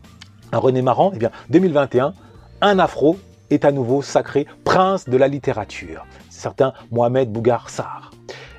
à 0.53 0.59
René 0.59 0.83
Maran, 0.83 1.13
et 1.15 1.19
bien 1.19 1.31
2021, 1.49 2.13
un 2.61 2.79
afro 2.79 3.17
est 3.49 3.65
à 3.65 3.73
nouveau 3.73 4.03
sacré 4.03 4.47
prince 4.65 5.09
de 5.09 5.17
la 5.17 5.27
littérature, 5.27 6.07
certain 6.29 6.75
Mohamed 6.91 7.33
Bougar 7.33 7.71
Sarr. 7.71 8.11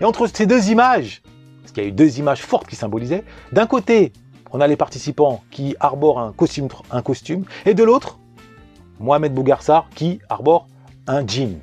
Et 0.01 0.05
entre 0.05 0.25
ces 0.27 0.47
deux 0.47 0.71
images, 0.71 1.21
parce 1.67 1.73
qu'il 1.73 1.83
y 1.83 1.85
a 1.85 1.89
eu 1.89 1.91
deux 1.91 2.17
images 2.17 2.43
fortes 2.43 2.65
qui 2.67 2.77
symbolisaient, 2.77 3.25
d'un 3.51 3.67
côté, 3.67 4.13
on 4.53 4.61
a 4.61 4.67
les 4.67 4.77
participants 4.77 5.43
qui 5.51 5.75
arborent 5.81 6.19
un 6.21 7.01
costume, 7.01 7.43
et 7.65 7.73
de 7.73 7.83
l'autre, 7.83 8.19
Mohamed 9.01 9.33
Bougarsar 9.33 9.89
qui 9.93 10.21
arbore 10.29 10.67
un 11.07 11.27
jean. 11.27 11.59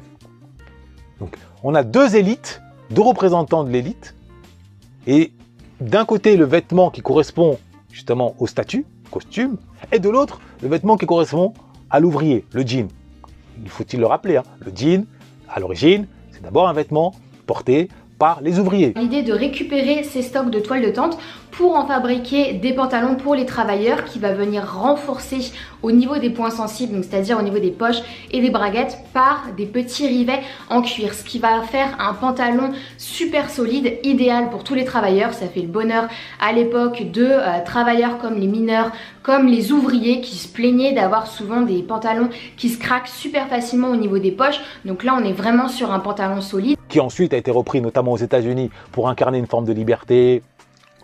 Donc, 1.21 1.39
on 1.63 1.75
a 1.75 1.83
deux 1.83 2.17
élites, 2.17 2.61
deux 2.91 3.01
représentants 3.01 3.65
de 3.65 3.71
l'élite, 3.71 4.15
et 5.07 5.33
d'un 5.81 6.05
côté, 6.05 6.37
le 6.37 6.45
vêtement 6.45 6.91
qui 6.91 7.01
correspond 7.01 7.59
justement 7.91 8.35
au 8.39 8.47
statut, 8.47 8.85
costume, 9.11 9.57
et 9.91 10.01
de 10.01 10.11
l'autre, 10.11 10.39
le 10.61 10.69
vêtement 10.69 10.99
qui 10.99 11.07
correspond 11.07 11.55
à 11.89 11.99
l'ouvrier, 11.99 12.45
le 12.53 12.61
jean. 12.61 12.89
Il 13.63 13.71
faut-il 13.71 14.01
le 14.01 14.07
rappeler, 14.07 14.37
hein, 14.37 14.45
le 14.61 14.71
jean, 14.77 15.07
à 15.49 15.61
l'origine, 15.61 16.07
c'est 16.31 16.43
d'abord 16.43 16.69
un 16.69 16.75
vêtement 16.75 17.15
porté 17.47 17.89
par 18.19 18.41
les 18.43 18.59
ouvriers. 18.59 18.93
L'idée 18.97 19.23
de 19.23 19.33
récupérer 19.33 20.03
ces 20.05 20.23
stocks 20.23 20.51
de 20.51 20.61
toile 20.61 20.83
de 20.83 20.91
tente 20.91 21.19
pour 21.57 21.77
en 21.77 21.87
fabriquer 21.87 22.55
des 22.55 22.73
pantalons 22.73 23.15
pour 23.15 23.35
les 23.35 23.47
travailleurs 23.47 24.05
qui 24.05 24.19
va 24.19 24.33
venir 24.33 24.67
renforcer 24.67 25.53
au 25.83 25.93
niveau 25.93 26.17
des 26.19 26.31
points 26.31 26.51
sensibles, 26.51 27.03
c'est-à-dire 27.05 27.39
au 27.39 27.43
niveau 27.43 27.59
des 27.59 27.71
poches 27.71 28.03
et 28.33 28.41
des 28.41 28.51
braguettes 28.51 28.99
par 29.13 29.47
des 29.57 29.67
petits 29.67 30.07
rivets 30.07 30.41
en 30.69 30.83
cuir, 30.83 31.15
ce 31.15 31.23
qui 31.23 31.39
va 31.39 31.63
faire 31.63 31.97
un 32.01 32.15
pantalon 32.15 32.73
super 32.99 33.51
solide, 33.51 33.99
idéal 34.03 34.51
pour 34.51 34.65
tous 34.65 34.75
les 34.75 34.85
travailleurs. 34.85 35.33
Ça 35.35 35.47
fait 35.47 35.61
le 35.61 35.69
bonheur 35.69 36.09
à 36.41 36.53
l'époque 36.53 37.11
de 37.13 37.25
euh, 37.25 37.65
travailleurs 37.65 38.19
comme 38.19 38.35
les 38.35 38.49
mineurs, 38.49 38.91
comme 39.23 39.47
les 39.47 39.71
ouvriers 39.73 40.21
qui 40.21 40.37
se 40.37 40.49
plaignaient 40.49 40.93
d'avoir 40.93 41.27
souvent 41.27 41.61
des 41.61 41.83
pantalons 41.83 42.31
qui 42.57 42.69
se 42.69 42.79
craquent 42.79 43.09
super 43.09 43.47
facilement 43.49 43.89
au 43.89 43.97
niveau 43.97 44.19
des 44.19 44.33
poches. 44.33 44.61
Donc 44.85 45.05
là, 45.05 45.17
on 45.21 45.25
est 45.25 45.33
vraiment 45.33 45.69
sur 45.69 45.93
un 45.93 46.01
pantalon 46.01 46.41
solide. 46.41 46.77
qui 46.89 47.01
ensuite 47.01 47.33
a 47.35 47.37
été 47.37 47.51
repris 47.51 47.81
notamment 47.81 48.13
aux 48.13 48.17
États-Unis 48.17 48.71
pour 48.91 49.09
incarner 49.09 49.39
une 49.39 49.47
forme 49.47 49.65
de 49.65 49.73
liberté, 49.73 50.43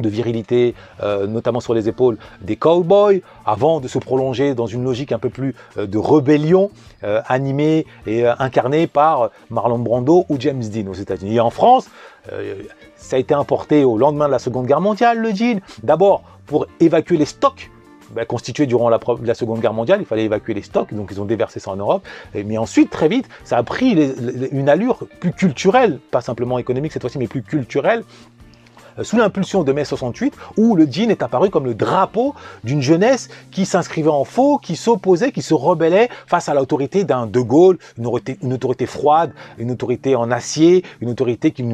de 0.00 0.08
virilité, 0.08 0.74
euh, 1.02 1.26
notamment 1.26 1.60
sur 1.60 1.74
les 1.74 1.88
épaules 1.88 2.18
des 2.40 2.56
cowboys, 2.56 3.22
avant 3.44 3.80
de 3.80 3.88
se 3.88 3.98
prolonger 3.98 4.54
dans 4.54 4.66
une 4.66 4.84
logique 4.84 5.12
un 5.12 5.18
peu 5.18 5.30
plus 5.30 5.54
euh, 5.78 5.86
de 5.86 5.98
rébellion, 5.98 6.70
euh, 7.04 7.20
animée 7.28 7.86
et 8.06 8.26
incarnée 8.26 8.86
par 8.86 9.30
Marlon 9.48 9.78
Brando 9.78 10.26
ou 10.28 10.36
James 10.38 10.62
Dean 10.62 10.90
aux 10.90 10.94
États-Unis. 10.94 11.36
Et 11.36 11.40
en 11.40 11.50
France, 11.50 11.88
ça 12.96 13.16
a 13.16 13.18
été 13.18 13.32
importé 13.32 13.84
au 13.84 13.96
lendemain 13.96 14.26
de 14.26 14.32
la 14.32 14.38
Seconde 14.38 14.66
Guerre 14.66 14.82
mondiale, 14.82 15.18
le 15.18 15.30
jean, 15.30 15.60
d'abord 15.82 16.22
pour 16.46 16.66
évacuer 16.78 17.16
les 17.16 17.24
stocks 17.24 17.70
ben, 18.10 18.26
constitués 18.26 18.66
durant 18.66 18.88
la, 18.88 19.34
Seconde 19.34 19.60
Guerre 19.60 19.72
mondiale, 19.72 20.00
il 20.00 20.06
fallait 20.06 20.24
évacuer 20.24 20.52
les 20.52 20.62
stocks, 20.62 20.92
donc 20.92 21.10
ils 21.12 21.20
ont 21.20 21.24
déversé 21.24 21.60
ça 21.60 21.70
en 21.70 21.76
Europe. 21.76 22.04
mais 22.34 22.58
ensuite, 22.58 22.90
très 22.90 23.08
vite, 23.08 23.28
ça 23.44 23.56
a 23.56 23.62
pris 23.62 23.92
une 24.52 24.68
allure 24.68 24.98
plus 25.20 25.32
culturelle, 25.32 26.00
pas 26.10 26.20
simplement 26.20 26.58
économique 26.58 26.92
cette 26.92 27.02
fois-ci, 27.02 27.18
mais 27.18 27.28
plus 27.28 27.42
culturelle, 27.42 28.02
sous 29.02 29.16
l'impulsion 29.16 29.62
de 29.62 29.72
mai 29.72 29.84
68, 29.84 30.34
où 30.56 30.76
le 30.76 30.86
jean 30.90 31.10
est 31.10 31.22
apparu 31.22 31.50
comme 31.50 31.64
le 31.64 31.74
drapeau 31.74 32.34
d'une 32.64 32.82
jeunesse 32.82 33.28
qui 33.50 33.66
s'inscrivait 33.66 34.08
en 34.08 34.24
faux, 34.24 34.58
qui 34.58 34.76
s'opposait, 34.76 35.32
qui 35.32 35.42
se 35.42 35.54
rebellait 35.54 36.08
face 36.26 36.48
à 36.48 36.54
l'autorité 36.54 37.04
d'un 37.04 37.26
De 37.26 37.40
Gaulle, 37.40 37.78
une 37.98 38.52
autorité, 38.52 38.86
froide, 38.86 39.32
une 39.58 39.70
autorité 39.70 40.16
en 40.16 40.30
acier, 40.30 40.84
une 41.00 41.10
autorité 41.10 41.50
qui, 41.50 41.64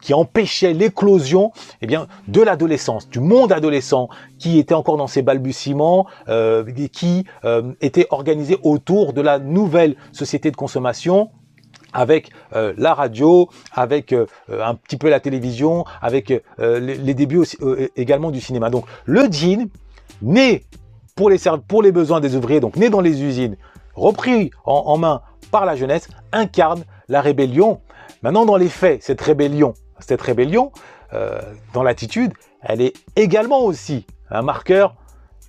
qui 0.00 0.14
empêchait 0.14 0.72
l'éclosion 0.72 1.52
eh 1.82 1.86
bien, 1.86 2.06
de 2.28 2.40
l'adolescence, 2.42 3.08
du 3.08 3.20
monde 3.20 3.52
adolescent, 3.52 4.08
qui 4.38 4.58
était 4.58 4.74
encore 4.74 4.96
dans 4.96 5.06
ses 5.06 5.22
balbutiements, 5.22 6.06
euh, 6.28 6.64
qui 6.92 7.24
euh, 7.44 7.72
était 7.80 8.06
organisé 8.10 8.58
autour 8.62 9.12
de 9.12 9.20
la 9.20 9.38
nouvelle 9.38 9.96
société 10.12 10.50
de 10.50 10.56
consommation 10.56 11.30
avec 11.92 12.30
euh, 12.54 12.72
la 12.76 12.94
radio, 12.94 13.48
avec 13.72 14.12
euh, 14.12 14.26
un 14.48 14.74
petit 14.74 14.96
peu 14.96 15.08
la 15.08 15.20
télévision, 15.20 15.84
avec 16.00 16.32
euh, 16.58 16.80
les, 16.80 17.14
débuts 17.14 17.44
également 17.96 18.30
du 18.30 18.40
cinéma. 18.40 18.70
Donc 18.70 18.84
le 19.04 19.30
jean, 19.30 19.68
né 20.22 20.64
pour 21.16 21.30
les, 21.30 21.38
pour 21.68 21.82
les 21.82 21.92
besoins 21.92 22.20
des 22.20 22.36
ouvriers, 22.36 22.60
donc 22.60 22.76
né 22.76 22.90
dans 22.90 23.00
les 23.00 23.22
usines, 23.22 23.56
repris 23.94 24.50
en, 24.64 24.96
main 24.96 25.22
par 25.50 25.66
la 25.66 25.76
jeunesse, 25.76 26.08
incarne 26.32 26.84
la 27.08 27.20
rébellion. 27.20 27.80
Maintenant, 28.22 28.46
dans 28.46 28.56
les 28.56 28.68
faits, 28.68 29.02
cette 29.02 29.20
rébellion, 29.20 29.74
cette 29.98 30.22
rébellion, 30.22 30.72
dans 31.74 31.82
l'attitude, 31.82 32.32
elle 32.62 32.80
est 32.80 32.94
également 33.16 33.60
aussi 33.64 34.06
un 34.30 34.42
marqueur 34.42 34.94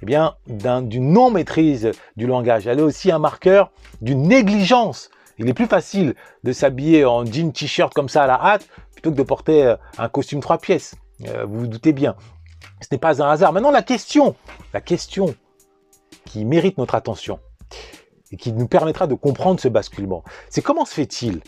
eh 0.02 0.06
bien, 0.06 0.34
d'une 0.48 1.14
non-maîtrise 1.14 1.92
du 2.18 2.26
langage. 2.26 2.66
Elle 2.66 2.80
est 2.80 2.84
aussi 2.84 3.12
un 3.12 3.20
marqueur 3.20 3.72
d'une 4.02 4.24
négligence 4.24 5.12
il 5.42 5.50
est 5.50 5.54
plus 5.54 5.68
facile 5.68 6.16
de 6.44 6.54
s'habiller 6.54 7.04
en 7.06 7.26
jean 7.26 7.52
t-shirt 7.52 7.94
comme 7.94 8.10
ça 8.10 8.24
à 8.24 8.28
la 8.28 8.36
hâte 8.36 8.68
plutôt 8.94 9.12
que 9.12 9.16
de 9.16 9.24
porter 9.24 9.66
euh, 9.66 9.76
un 9.98 10.08
costume 10.08 10.40
trois 10.40 10.60
pièces. 10.60 10.96
Euh, 11.28 11.46
vous 11.46 11.62
vous 11.62 11.68
doutez 11.68 11.94
bien. 11.94 12.16
Ce 12.80 12.88
n'est 12.92 13.00
pas 13.00 13.22
un 13.22 13.30
hasard. 13.30 13.52
Maintenant, 13.54 13.72
la 13.72 13.82
question, 13.82 14.36
la 14.74 14.82
question 14.82 15.36
qui 16.26 16.46
mérite 16.46 16.78
notre 16.78 16.96
attention 16.96 17.40
et 18.32 18.38
qui 18.38 18.54
nous 18.54 18.68
permettra 18.68 19.08
de 19.08 19.16
comprendre 19.16 19.60
ce 19.60 19.68
basculement, 19.68 20.24
c'est 20.50 20.62
comment 20.62 20.86
se 20.86 20.94
fait-il 20.94 21.42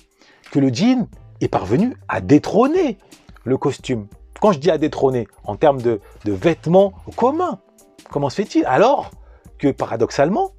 que 0.51 0.59
le 0.59 0.73
jean 0.73 1.07
est 1.41 1.47
parvenu 1.47 1.95
à 2.07 2.19
détrôner 2.19 2.97
le 3.43 3.57
costume? 3.57 4.07
Quand 4.41 4.51
je 4.51 4.59
dis 4.59 4.71
à 4.71 4.77
détrôner, 4.77 5.27
en 5.43 5.55
termes 5.55 5.81
de, 5.81 6.01
de 6.25 6.31
vêtements 6.33 6.93
communs, 7.15 7.59
comment 8.09 8.29
se 8.29 8.37
fait-il? 8.37 8.65
Alors 8.65 9.11
que 9.57 9.69
paradoxalement, 9.71 10.51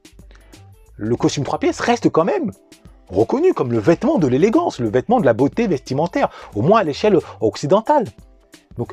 le 0.96 1.16
costume 1.16 1.44
trois 1.44 1.58
pièces 1.58 1.80
reste 1.80 2.08
quand 2.08 2.24
même 2.24 2.52
reconnu 3.14 3.54
comme 3.54 3.72
le 3.72 3.78
vêtement 3.78 4.18
de 4.18 4.26
l'élégance, 4.26 4.78
le 4.78 4.88
vêtement 4.88 5.20
de 5.20 5.26
la 5.26 5.32
beauté 5.32 5.66
vestimentaire, 5.66 6.30
au 6.54 6.62
moins 6.62 6.80
à 6.80 6.84
l'échelle 6.84 7.18
occidentale. 7.40 8.04
Donc, 8.76 8.92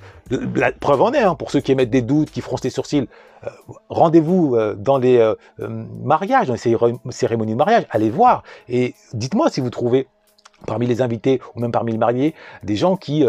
la 0.56 0.72
preuve 0.72 1.01
en 1.01 1.12
est, 1.12 1.24
hein, 1.24 1.36
pour 1.36 1.50
ceux 1.51 1.60
qui 1.60 1.72
émettent 1.72 1.90
des 1.90 2.01
doutes, 2.01 2.30
qui 2.30 2.42
froncent 2.42 2.63
les 2.63 2.70
sourcils, 2.70 3.08
euh, 3.44 3.50
rendez-vous 3.90 4.56
euh, 4.56 4.75
dans 4.75 4.98
les 4.98 5.18
euh, 5.18 5.36
mariages, 5.60 6.48
dans 6.48 6.54
les 6.54 7.12
cérémonies 7.12 7.54
de 7.54 7.58
mariage, 7.58 7.86
allez 7.90 8.10
voir 8.10 8.44
et 8.70 8.94
dites-moi 9.13 9.50
si 9.50 9.62
vous 9.62 9.72
trouvez 9.72 10.08
parmi 10.68 10.86
les 10.86 11.01
invités 11.01 11.42
ou 11.56 11.60
même 11.60 11.72
parmi 11.72 11.92
les 11.92 11.98
mariés 11.98 12.36
des 12.62 12.75
gens 12.75 12.96
qui 12.96 13.25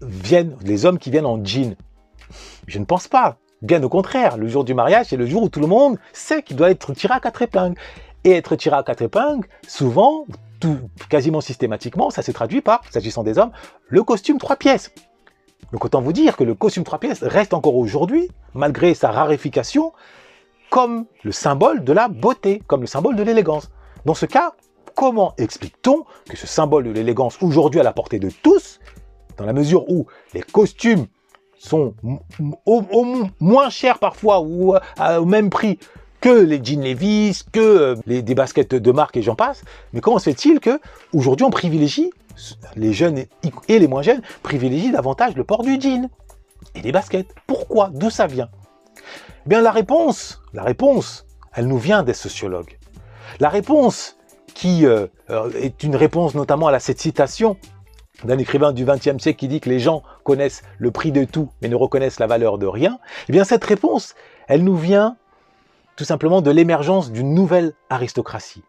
viennent, 0.00 0.56
les 0.62 0.86
hommes 0.86 0.98
qui 0.98 1.10
viennent 1.10 1.26
en 1.26 1.44
jean. 1.44 1.76
Je 2.66 2.78
ne 2.78 2.86
pense 2.86 3.06
pas. 3.06 3.36
Bien 3.60 3.82
au 3.82 3.90
contraire, 3.90 4.38
le 4.38 4.48
jour 4.48 4.64
du 4.64 4.72
mariage, 4.72 5.06
c'est 5.10 5.18
le 5.18 5.26
jour 5.26 5.42
où 5.42 5.48
tout 5.50 5.60
le 5.60 5.66
monde 5.66 5.98
sait 6.14 6.42
qu'il 6.42 6.56
doit 6.56 6.70
être 6.70 6.94
tiré 6.94 7.12
à 7.12 7.20
quatre 7.20 7.42
épingles 7.42 7.78
et 8.24 8.32
être 8.32 8.56
tiré 8.56 8.76
à 8.76 8.82
quatre 8.82 9.02
épingles, 9.02 9.46
souvent, 9.68 10.26
quasiment 11.08 11.40
systématiquement, 11.40 12.10
ça 12.10 12.22
se 12.22 12.32
traduit 12.32 12.60
par, 12.60 12.80
s'agissant 12.90 13.22
des 13.22 13.38
hommes, 13.38 13.52
le 13.88 14.02
costume 14.02 14.38
trois 14.38 14.56
pièces. 14.56 14.92
Donc 15.72 15.84
autant 15.84 16.00
vous 16.00 16.12
dire 16.12 16.36
que 16.36 16.44
le 16.44 16.54
costume 16.54 16.84
trois 16.84 16.98
pièces 16.98 17.22
reste 17.22 17.54
encore 17.54 17.76
aujourd'hui, 17.76 18.30
malgré 18.54 18.94
sa 18.94 19.10
raréfication, 19.10 19.92
comme 20.70 21.06
le 21.22 21.32
symbole 21.32 21.84
de 21.84 21.92
la 21.92 22.08
beauté, 22.08 22.62
comme 22.66 22.80
le 22.80 22.86
symbole 22.86 23.16
de 23.16 23.22
l'élégance. 23.22 23.70
Dans 24.04 24.14
ce 24.14 24.26
cas, 24.26 24.54
comment 24.94 25.34
explique-t-on 25.38 26.04
que 26.28 26.36
ce 26.36 26.46
symbole 26.46 26.84
de 26.84 26.90
l'élégance, 26.90 27.38
aujourd'hui 27.42 27.80
à 27.80 27.82
la 27.82 27.92
portée 27.92 28.18
de 28.18 28.30
tous, 28.42 28.80
dans 29.36 29.44
la 29.44 29.52
mesure 29.52 29.88
où 29.90 30.06
les 30.32 30.42
costumes 30.42 31.06
sont 31.58 31.94
moins 33.40 33.70
chers 33.70 33.98
parfois 33.98 34.40
ou 34.40 34.74
au 34.74 35.24
même 35.24 35.50
prix 35.50 35.78
que 36.24 36.30
les 36.30 36.64
jeans 36.64 36.80
Levi's, 36.80 37.42
que 37.52 37.60
euh, 37.60 37.96
les, 38.06 38.22
des 38.22 38.34
baskets 38.34 38.74
de 38.74 38.92
marque 38.92 39.18
et 39.18 39.20
j'en 39.20 39.34
passe. 39.34 39.62
Mais 39.92 40.00
comment 40.00 40.18
se 40.18 40.24
fait-il 40.24 40.58
que 40.58 40.80
aujourd'hui 41.12 41.44
on 41.44 41.50
privilégie, 41.50 42.10
les 42.76 42.94
jeunes 42.94 43.18
et, 43.18 43.78
les 43.78 43.86
moins 43.86 44.00
jeunes, 44.00 44.22
privilégient 44.42 44.90
davantage 44.90 45.36
le 45.36 45.44
port 45.44 45.62
du 45.62 45.78
jean 45.78 46.08
et 46.74 46.80
des 46.80 46.92
baskets? 46.92 47.28
Pourquoi? 47.46 47.90
D'où 47.92 48.08
ça 48.08 48.26
vient? 48.26 48.48
Eh 49.44 49.50
Bien 49.50 49.60
la 49.60 49.70
réponse, 49.70 50.40
la 50.54 50.62
réponse, 50.62 51.26
elle 51.52 51.66
nous 51.66 51.76
vient 51.76 52.02
des 52.02 52.14
sociologues. 52.14 52.78
La 53.38 53.50
réponse 53.50 54.16
qui 54.54 54.86
euh, 54.86 55.08
euh, 55.28 55.50
est 55.60 55.82
une 55.82 55.94
réponse 55.94 56.34
notamment 56.34 56.68
à 56.68 56.78
cette 56.78 57.00
citation 57.00 57.58
d'un 58.24 58.38
écrivain 58.38 58.72
du 58.72 58.86
XXe 58.86 59.18
siècle 59.18 59.40
qui 59.40 59.48
dit 59.48 59.60
que 59.60 59.68
les 59.68 59.78
gens 59.78 60.02
connaissent 60.22 60.62
le 60.78 60.90
prix 60.90 61.12
de 61.12 61.24
tout 61.24 61.50
mais 61.60 61.68
ne 61.68 61.76
reconnaissent 61.76 62.18
la 62.18 62.26
valeur 62.26 62.56
de 62.56 62.66
rien, 62.66 62.98
eh 63.28 63.32
bien 63.32 63.44
cette 63.44 63.64
réponse, 63.64 64.14
elle 64.48 64.64
nous 64.64 64.76
vient 64.76 65.18
tout 65.96 66.04
simplement 66.04 66.42
de 66.42 66.50
l'émergence 66.50 67.10
d'une 67.10 67.34
nouvelle 67.34 67.74
aristocratie. 67.90 68.62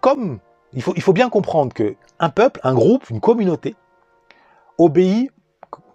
Comme 0.00 0.38
il 0.72 0.82
faut, 0.82 1.12
bien 1.12 1.30
comprendre 1.30 1.72
qu'un 1.72 2.28
peuple, 2.28 2.60
un 2.62 2.74
groupe, 2.74 3.08
une 3.08 3.20
communauté 3.20 3.74
obéit, 4.78 5.30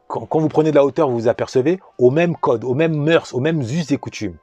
quand, 0.08 0.40
vous 0.40 0.50
prenez 0.50 0.72
de 0.72 0.76
la 0.76 0.84
hauteur, 0.84 1.10
vous 1.10 1.20
vous 1.20 1.28
apercevez, 1.28 1.80
au 1.98 2.10
même 2.10 2.36
code, 2.36 2.64
aux 2.64 2.74
mêmes 2.74 2.96
mœurs, 2.96 3.34
aux 3.34 3.40
mêmes 3.40 3.62
us 3.62 3.92
et 3.92 3.98
coutumes, 3.98 4.38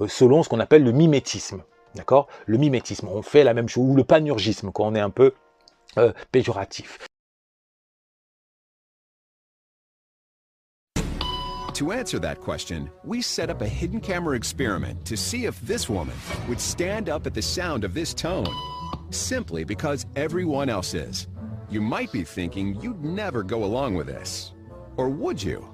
euh, 0.00 0.08
selon 0.08 0.42
ce 0.42 0.48
qu'on 0.48 0.60
appelle 0.60 0.84
le 0.84 0.92
mimétisme. 0.92 1.62
D'accord? 1.94 2.26
Le 2.46 2.58
mimétisme, 2.58 3.08
on 3.08 3.22
fait 3.22 3.44
la 3.44 3.54
même 3.54 3.68
chose, 3.68 3.84
ou 3.88 3.94
le 3.94 4.04
panurgisme, 4.04 4.70
quand 4.72 4.84
on 4.84 4.94
est 4.94 5.00
un 5.00 5.10
peu 5.10 5.32
euh, 5.96 6.12
péjoratif. 6.32 6.98
To 11.74 11.90
answer 11.90 12.20
that 12.20 12.40
question, 12.40 12.88
we 13.02 13.20
set 13.20 13.50
up 13.50 13.60
a 13.60 13.66
hidden 13.66 14.00
camera 14.00 14.36
experiment 14.36 15.04
to 15.06 15.16
see 15.16 15.46
if 15.46 15.60
this 15.62 15.88
woman 15.88 16.14
would 16.48 16.60
stand 16.60 17.08
up 17.08 17.26
at 17.26 17.34
the 17.34 17.42
sound 17.42 17.82
of 17.82 17.94
this 17.94 18.14
tone, 18.14 18.46
simply 19.10 19.64
because 19.64 20.06
everyone 20.14 20.68
else 20.68 20.94
is. 20.94 21.26
You 21.68 21.80
might 21.80 22.12
be 22.12 22.22
thinking 22.22 22.80
you'd 22.80 23.04
never 23.04 23.42
go 23.42 23.64
along 23.64 23.94
with 23.94 24.06
this. 24.06 24.52
Or 24.96 25.08
would 25.08 25.42
you? 25.42 25.68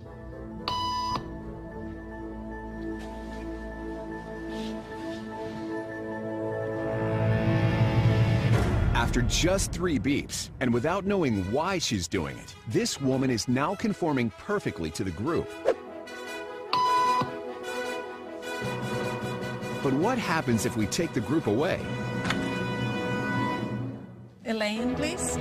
After 8.95 9.21
just 9.23 9.73
three 9.73 9.99
beeps, 9.99 10.49
and 10.61 10.73
without 10.73 11.05
knowing 11.05 11.51
why 11.53 11.79
she's 11.79 12.09
doing 12.09 12.39
it, 12.39 12.55
this 12.69 13.01
woman 13.03 13.29
is 13.29 13.49
now 13.49 13.75
conforming 13.75 14.31
perfectly 14.39 14.91
to 14.93 15.05
the 15.05 15.11
group. 15.11 15.51
But 19.91 19.99
what 19.99 20.19
happens 20.19 20.67
if 20.67 20.77
we 20.77 20.87
take 20.87 21.13
the 21.15 21.21
group 21.21 21.49
away? 21.49 21.81
Elaine, 24.45 24.95
please. 24.95 25.37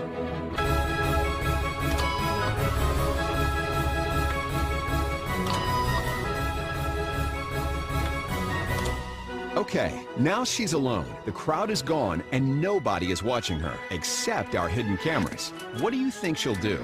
Okay, 9.56 10.02
now 10.18 10.44
she's 10.44 10.74
alone. 10.74 11.06
The 11.26 11.32
crowd 11.32 11.70
is 11.70 11.84
gone 11.84 12.24
and 12.32 12.60
nobody 12.60 13.12
is 13.12 13.22
watching 13.22 13.60
her, 13.60 13.78
except 13.92 14.56
our 14.56 14.68
hidden 14.68 14.98
cameras. 14.98 15.52
What 15.80 15.92
do 15.92 15.98
you 15.98 16.10
think 16.10 16.40
she'll 16.40 16.56
do? 16.56 16.84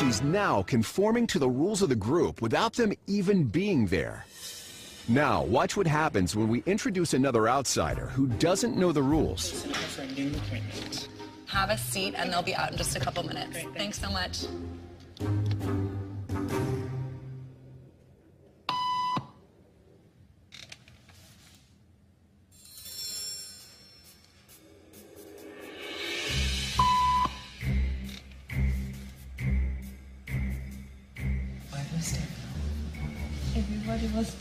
She's 0.00 0.22
now 0.22 0.62
conforming 0.62 1.26
to 1.26 1.38
the 1.38 1.50
rules 1.50 1.82
of 1.82 1.90
the 1.90 1.94
group 1.94 2.40
without 2.40 2.72
them 2.72 2.94
even 3.06 3.44
being 3.44 3.84
there. 3.84 4.24
Now, 5.08 5.42
watch 5.42 5.76
what 5.76 5.86
happens 5.86 6.34
when 6.34 6.48
we 6.48 6.62
introduce 6.64 7.12
another 7.12 7.50
outsider 7.50 8.06
who 8.06 8.26
doesn't 8.26 8.78
know 8.78 8.92
the 8.92 9.02
rules. 9.02 9.66
have 11.44 11.68
a 11.68 11.76
seat 11.76 12.14
and 12.16 12.32
they'll 12.32 12.40
be 12.40 12.54
out 12.54 12.72
in 12.72 12.78
just 12.78 12.96
a 12.96 13.00
couple 13.00 13.22
minutes. 13.24 13.58
thanks 13.76 14.00
so 14.00 14.10
much. 14.10 14.46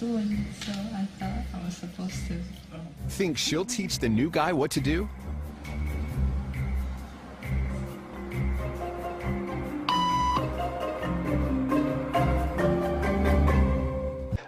Doing 0.10 0.32
it, 0.32 0.66
so 0.66 0.72
I 0.72 1.06
thought 1.20 1.44
I 1.54 1.66
was 1.66 1.75
supposed 1.75 2.28
to. 2.28 2.34
Think 3.10 3.38
she'll 3.38 3.66
teach 3.66 4.00
the 4.00 4.10
new 4.10 4.30
guy 4.30 4.51
what 4.54 4.70
to 4.70 4.80
do? 4.80 5.08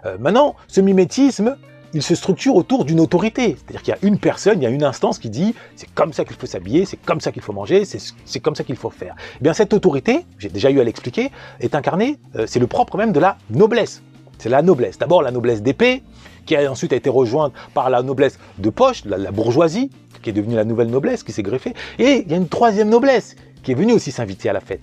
Euh, 0.04 0.18
maintenant, 0.18 0.56
ce 0.66 0.80
mimétisme, 0.80 1.56
il 1.94 2.02
se 2.02 2.14
structure 2.16 2.56
autour 2.56 2.84
d'une 2.84 2.98
autorité. 2.98 3.56
C'est-à-dire 3.56 3.82
qu'il 3.82 3.94
y 3.94 3.96
a 3.96 3.98
une 4.02 4.18
personne, 4.18 4.60
il 4.60 4.64
y 4.64 4.66
a 4.66 4.70
une 4.70 4.82
instance 4.82 5.18
qui 5.18 5.30
dit 5.30 5.54
c'est 5.76 5.92
comme 5.94 6.12
ça 6.12 6.24
qu'il 6.24 6.36
faut 6.36 6.46
s'habiller, 6.46 6.86
c'est 6.86 6.96
comme 6.96 7.20
ça 7.20 7.30
qu'il 7.30 7.42
faut 7.42 7.52
manger, 7.52 7.84
c'est 7.84 8.40
comme 8.40 8.56
ça 8.56 8.64
qu'il 8.64 8.76
faut 8.76 8.90
faire. 8.90 9.14
Eh 9.36 9.42
bien, 9.44 9.52
cette 9.52 9.72
autorité, 9.72 10.26
j'ai 10.38 10.48
déjà 10.48 10.70
eu 10.70 10.80
à 10.80 10.84
l'expliquer, 10.84 11.30
est 11.60 11.74
incarnée, 11.76 12.18
euh, 12.34 12.46
c'est 12.48 12.58
le 12.58 12.66
propre 12.66 12.96
même 12.96 13.12
de 13.12 13.20
la 13.20 13.36
noblesse. 13.50 14.02
C'est 14.42 14.48
la 14.48 14.60
noblesse. 14.60 14.98
D'abord 14.98 15.22
la 15.22 15.30
noblesse 15.30 15.62
d'épée, 15.62 16.02
qui 16.46 16.56
a 16.56 16.68
ensuite 16.68 16.92
été 16.92 17.08
rejointe 17.08 17.52
par 17.74 17.90
la 17.90 18.02
noblesse 18.02 18.40
de 18.58 18.70
poche, 18.70 19.04
la, 19.04 19.30
bourgeoisie, 19.30 19.88
qui 20.20 20.30
est 20.30 20.32
devenue 20.32 20.56
la 20.56 20.64
nouvelle 20.64 20.88
noblesse, 20.88 21.22
qui 21.22 21.30
s'est 21.30 21.44
greffée. 21.44 21.74
Et 22.00 22.24
il 22.26 22.28
y 22.28 22.34
a 22.34 22.38
une 22.38 22.48
troisième 22.48 22.88
noblesse, 22.88 23.36
qui 23.62 23.70
est 23.70 23.76
venue 23.76 23.92
aussi 23.92 24.10
s'inviter 24.10 24.48
à 24.48 24.52
la 24.52 24.58
fête. 24.58 24.82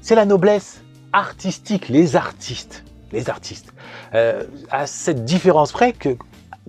C'est 0.00 0.14
la 0.14 0.26
noblesse 0.26 0.82
artistique, 1.12 1.88
les 1.88 2.14
artistes. 2.14 2.84
Les 3.10 3.28
artistes. 3.28 3.72
Euh, 4.14 4.44
à 4.70 4.86
cette 4.86 5.24
différence 5.24 5.72
près 5.72 5.92
que, 5.92 6.16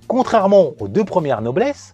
contrairement 0.07 0.71
aux 0.79 0.87
deux 0.87 1.05
premières 1.05 1.43
noblesses, 1.43 1.93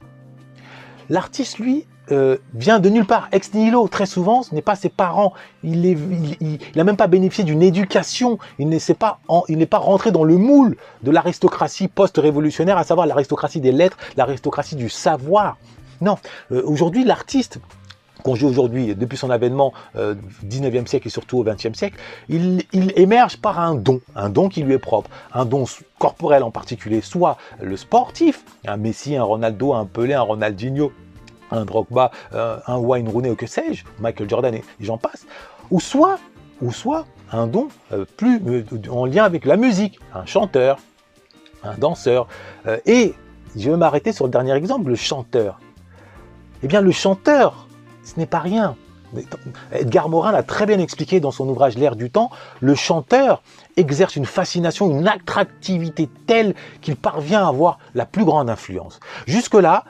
l'artiste, 1.10 1.60
lui, 1.60 1.86
euh, 2.12 2.38
vient 2.54 2.80
de 2.80 2.90
nulle 2.90 3.06
part, 3.06 3.28
ex 3.32 3.54
nihilo. 3.54 3.88
Très 3.88 4.06
souvent, 4.06 4.44
ce 4.44 4.56
n'est 4.56 4.62
pas 4.62 4.76
ses 4.76 4.90
parents. 4.90 5.34
Il 5.64 5.98
n'a 6.76 6.84
même 6.84 6.98
pas 6.98 7.08
bénéficié 7.08 7.44
d'une 7.44 7.62
éducation. 7.62 8.40
Il 8.60 8.70
n'est 8.70 8.80
pas, 8.98 9.20
pas 9.70 9.78
rentré 9.78 10.12
dans 10.12 10.24
le 10.24 10.38
moule 10.38 10.78
de 11.04 11.12
l'aristocratie 11.12 11.88
post-révolutionnaire, 11.88 12.78
à 12.78 12.84
savoir 12.84 13.08
l'aristocratie 13.08 13.60
des 13.60 13.72
lettres, 13.72 13.98
l'aristocratie 14.16 14.76
du 14.76 14.90
savoir. 14.90 15.58
Non, 16.02 16.18
euh, 16.52 16.62
aujourd'hui, 16.66 17.04
l'artiste, 17.04 17.60
qu'on 18.24 18.36
joue 18.36 18.48
aujourd'hui, 18.48 18.96
depuis 18.96 19.18
son 19.18 19.30
avènement 19.30 19.74
euh, 19.96 20.16
19e 20.46 20.88
siècle 20.88 21.08
et 21.08 21.12
surtout 21.12 21.40
au 21.40 21.44
20e 21.44 21.74
siècle, 21.74 21.98
il, 22.30 22.64
il, 22.74 22.94
émerge 22.96 23.38
par 23.38 23.60
un 23.60 23.76
don, 23.76 24.02
un 24.16 24.30
don 24.30 24.50
qui 24.50 24.64
lui 24.64 24.74
est 24.74 24.80
propre, 24.80 25.10
un 25.34 25.46
don 25.46 25.66
corporel 26.00 26.44
en 26.44 26.52
particulier, 26.52 27.02
soit 27.02 27.38
le 27.62 27.78
sportif, 27.78 28.44
un 28.66 28.78
Messi, 28.78 29.16
un 29.16 29.24
Ronaldo, 29.24 29.74
un 29.74 29.86
Pelé, 29.86 30.14
un 30.14 30.22
Ronaldinho, 30.22 30.92
un 31.52 31.66
Drogba, 31.66 32.12
euh, 32.34 32.58
un 32.68 32.78
Wayne 32.78 33.10
Rooney 33.10 33.30
ou 33.30 33.36
que 33.36 33.48
sais-je, 33.48 33.84
Michael 34.00 34.30
Jordan 34.30 34.54
et, 34.54 34.64
j'en 34.80 34.98
passe, 34.98 35.26
ou 35.72 35.80
soit, 35.80 36.20
soit 36.72 37.06
un 37.32 37.48
don 37.48 37.68
euh, 37.92 38.06
plus 38.18 38.42
euh, 38.48 38.64
en 38.90 39.06
lien 39.06 39.24
avec 39.24 39.46
la 39.46 39.58
musique, 39.58 40.00
un 40.14 40.26
chanteur, 40.26 40.80
un 41.64 41.76
danseur. 41.78 42.28
Et 42.86 43.14
je 43.56 43.70
vais 43.72 43.78
m'arrêter 43.78 44.12
sur 44.12 44.26
le 44.26 44.32
dernier 44.32 44.54
exemple, 44.54 44.90
le 44.90 44.96
chanteur. 44.96 45.60
Eh 46.64 46.68
bien, 46.68 46.82
le 46.82 46.92
chanteur, 46.92 47.68
ce 48.04 48.20
n'est 48.20 48.26
pas 48.26 48.40
rien. 48.40 48.76
Edgar 49.72 50.10
Morin 50.10 50.32
l'a 50.32 50.44
très 50.44 50.66
bien 50.66 50.80
expliqué 50.80 51.20
dans 51.20 51.32
son 51.32 51.48
ouvrage 51.48 51.78
L'air 51.78 51.96
du 51.96 52.10
temps. 52.10 52.30
Le 52.60 52.76
chanteur 52.76 53.42
exerce 53.78 54.16
une 54.16 54.26
fascination, 54.26 54.90
une 54.90 55.08
attractivité 55.08 56.10
telle 56.26 56.56
qu'il 56.82 56.96
parvient 56.96 57.46
à 57.46 57.48
avoir 57.48 57.80
la 57.96 58.06
plus 58.06 58.26
grande 58.26 58.50
influence. 58.50 59.00
Jusque-là, 59.26 59.86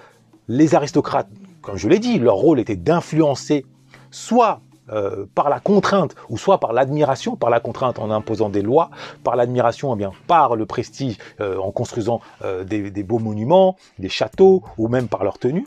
les 0.48 0.76
aristocrates, 0.76 1.30
comme 1.68 1.76
je 1.76 1.90
l'ai 1.90 2.00
dit, 2.00 2.18
leur 2.18 2.36
rôle 2.36 2.62
était 2.62 2.78
d'influencer 2.78 3.66
soit 4.10 4.62
euh, 4.90 5.26
par 5.36 5.50
la 5.50 5.60
contrainte 5.60 6.16
ou 6.30 6.38
soit 6.38 6.62
par 6.62 6.72
l'admiration, 6.72 7.36
par 7.36 7.50
la 7.50 7.60
contrainte 7.60 8.00
en 8.00 8.10
imposant 8.10 8.48
des 8.48 8.62
lois, 8.62 8.90
par 9.26 9.36
l'admiration 9.36 9.94
eh 10.00 10.06
par 10.28 10.56
le 10.56 10.66
prestige 10.66 11.18
euh, 11.42 11.58
en 11.58 11.72
construisant 11.72 12.22
euh, 12.46 12.64
des, 12.64 13.04
beaux 13.04 13.20
monuments, 13.20 13.76
des 14.00 14.08
châteaux 14.08 14.64
ou 14.78 14.88
même 14.88 15.10
par 15.10 15.26
leur 15.26 15.40
tenue. 15.40 15.66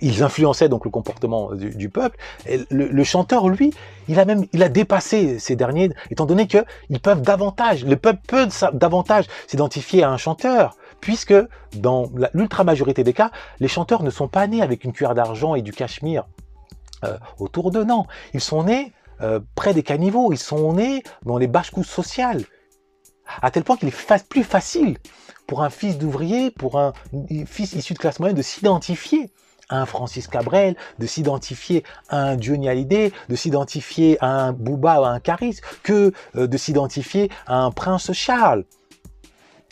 Ils 0.00 0.24
influençaient 0.24 0.68
donc 0.68 0.84
le 0.84 0.90
comportement 0.90 1.52
du, 1.54 1.88
peuple. 1.88 2.18
Le, 2.70 3.04
chanteur, 3.04 3.48
lui, 3.48 3.72
il 4.08 4.18
a 4.18 4.24
même 4.24 4.46
dépassé 4.52 5.38
ces 5.38 5.54
derniers, 5.54 5.90
étant 6.10 6.26
donné 6.26 6.48
que 6.48 6.64
peuvent 7.00 7.22
davantage, 7.22 7.84
le 7.84 7.96
peuple 7.96 8.20
peut 8.26 8.48
davantage 8.72 9.26
s'identifier 9.46 10.02
à 10.02 10.10
un 10.10 10.16
chanteur, 10.16 10.76
puisque 11.00 11.34
dans 11.74 12.10
l'ultra 12.32 12.64
majorité 12.64 13.04
des 13.04 13.12
cas, 13.12 13.30
les 13.60 13.68
chanteurs 13.68 14.02
ne 14.02 14.10
sont 14.10 14.28
pas 14.28 14.46
nés 14.46 14.62
avec 14.62 14.84
une 14.84 14.92
cuillère 14.92 15.14
d'argent 15.14 15.54
et 15.54 15.62
du 15.62 15.72
cachemire 15.72 16.26
euh, 17.04 17.18
autour 17.38 17.70
d'eux. 17.70 17.84
Non, 17.84 18.06
ils 18.34 18.40
sont 18.40 18.64
nés 18.64 18.92
euh, 19.20 19.40
près 19.54 19.74
des 19.74 19.82
caniveaux, 19.82 20.32
ils 20.32 20.38
sont 20.38 20.74
nés 20.74 21.02
dans 21.24 21.38
les 21.38 21.46
bâches-couches 21.46 21.88
sociales, 21.88 22.44
à 23.42 23.50
tel 23.50 23.64
point 23.64 23.76
qu'il 23.76 23.88
est 23.88 24.28
plus 24.28 24.44
facile 24.44 24.98
pour 25.46 25.62
un 25.62 25.70
fils 25.70 25.98
d'ouvrier, 25.98 26.50
pour 26.50 26.78
un 26.78 26.92
fils 27.46 27.72
issu 27.74 27.94
de 27.94 27.98
classe 27.98 28.18
moyenne 28.18 28.36
de 28.36 28.42
s'identifier 28.42 29.30
à 29.68 29.80
un 29.80 29.86
Francis 29.86 30.28
Cabrel, 30.28 30.76
de 30.98 31.06
s'identifier 31.06 31.82
à 32.08 32.22
un 32.22 32.40
Johnny 32.40 32.68
Hallyday, 32.68 33.12
de 33.28 33.36
s'identifier 33.36 34.16
à 34.20 34.26
un 34.26 34.52
Booba 34.52 35.00
ou 35.00 35.04
à 35.04 35.10
un 35.10 35.20
Caris, 35.20 35.60
que 35.82 36.12
euh, 36.36 36.46
de 36.46 36.56
s'identifier 36.56 37.30
à 37.46 37.58
un 37.58 37.70
Prince 37.70 38.12
Charles. 38.12 38.64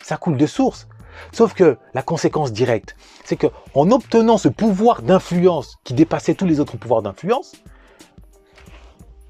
Ça 0.03 0.17
coule 0.17 0.37
de 0.37 0.47
source. 0.47 0.89
Sauf 1.33 1.55
que 1.55 1.79
la 1.95 2.03
conséquence 2.03 2.53
directe, 2.53 2.97
c'est 3.25 3.37
que 3.37 3.47
en 3.75 3.91
obtenant 3.91 4.39
ce 4.39 4.49
pouvoir 4.49 5.03
d'influence 5.03 5.77
qui 5.85 5.95
dépassait 5.95 6.35
tous 6.35 6.47
les 6.47 6.61
autres 6.61 6.77
pouvoirs 6.77 7.03
d'influence, 7.03 7.53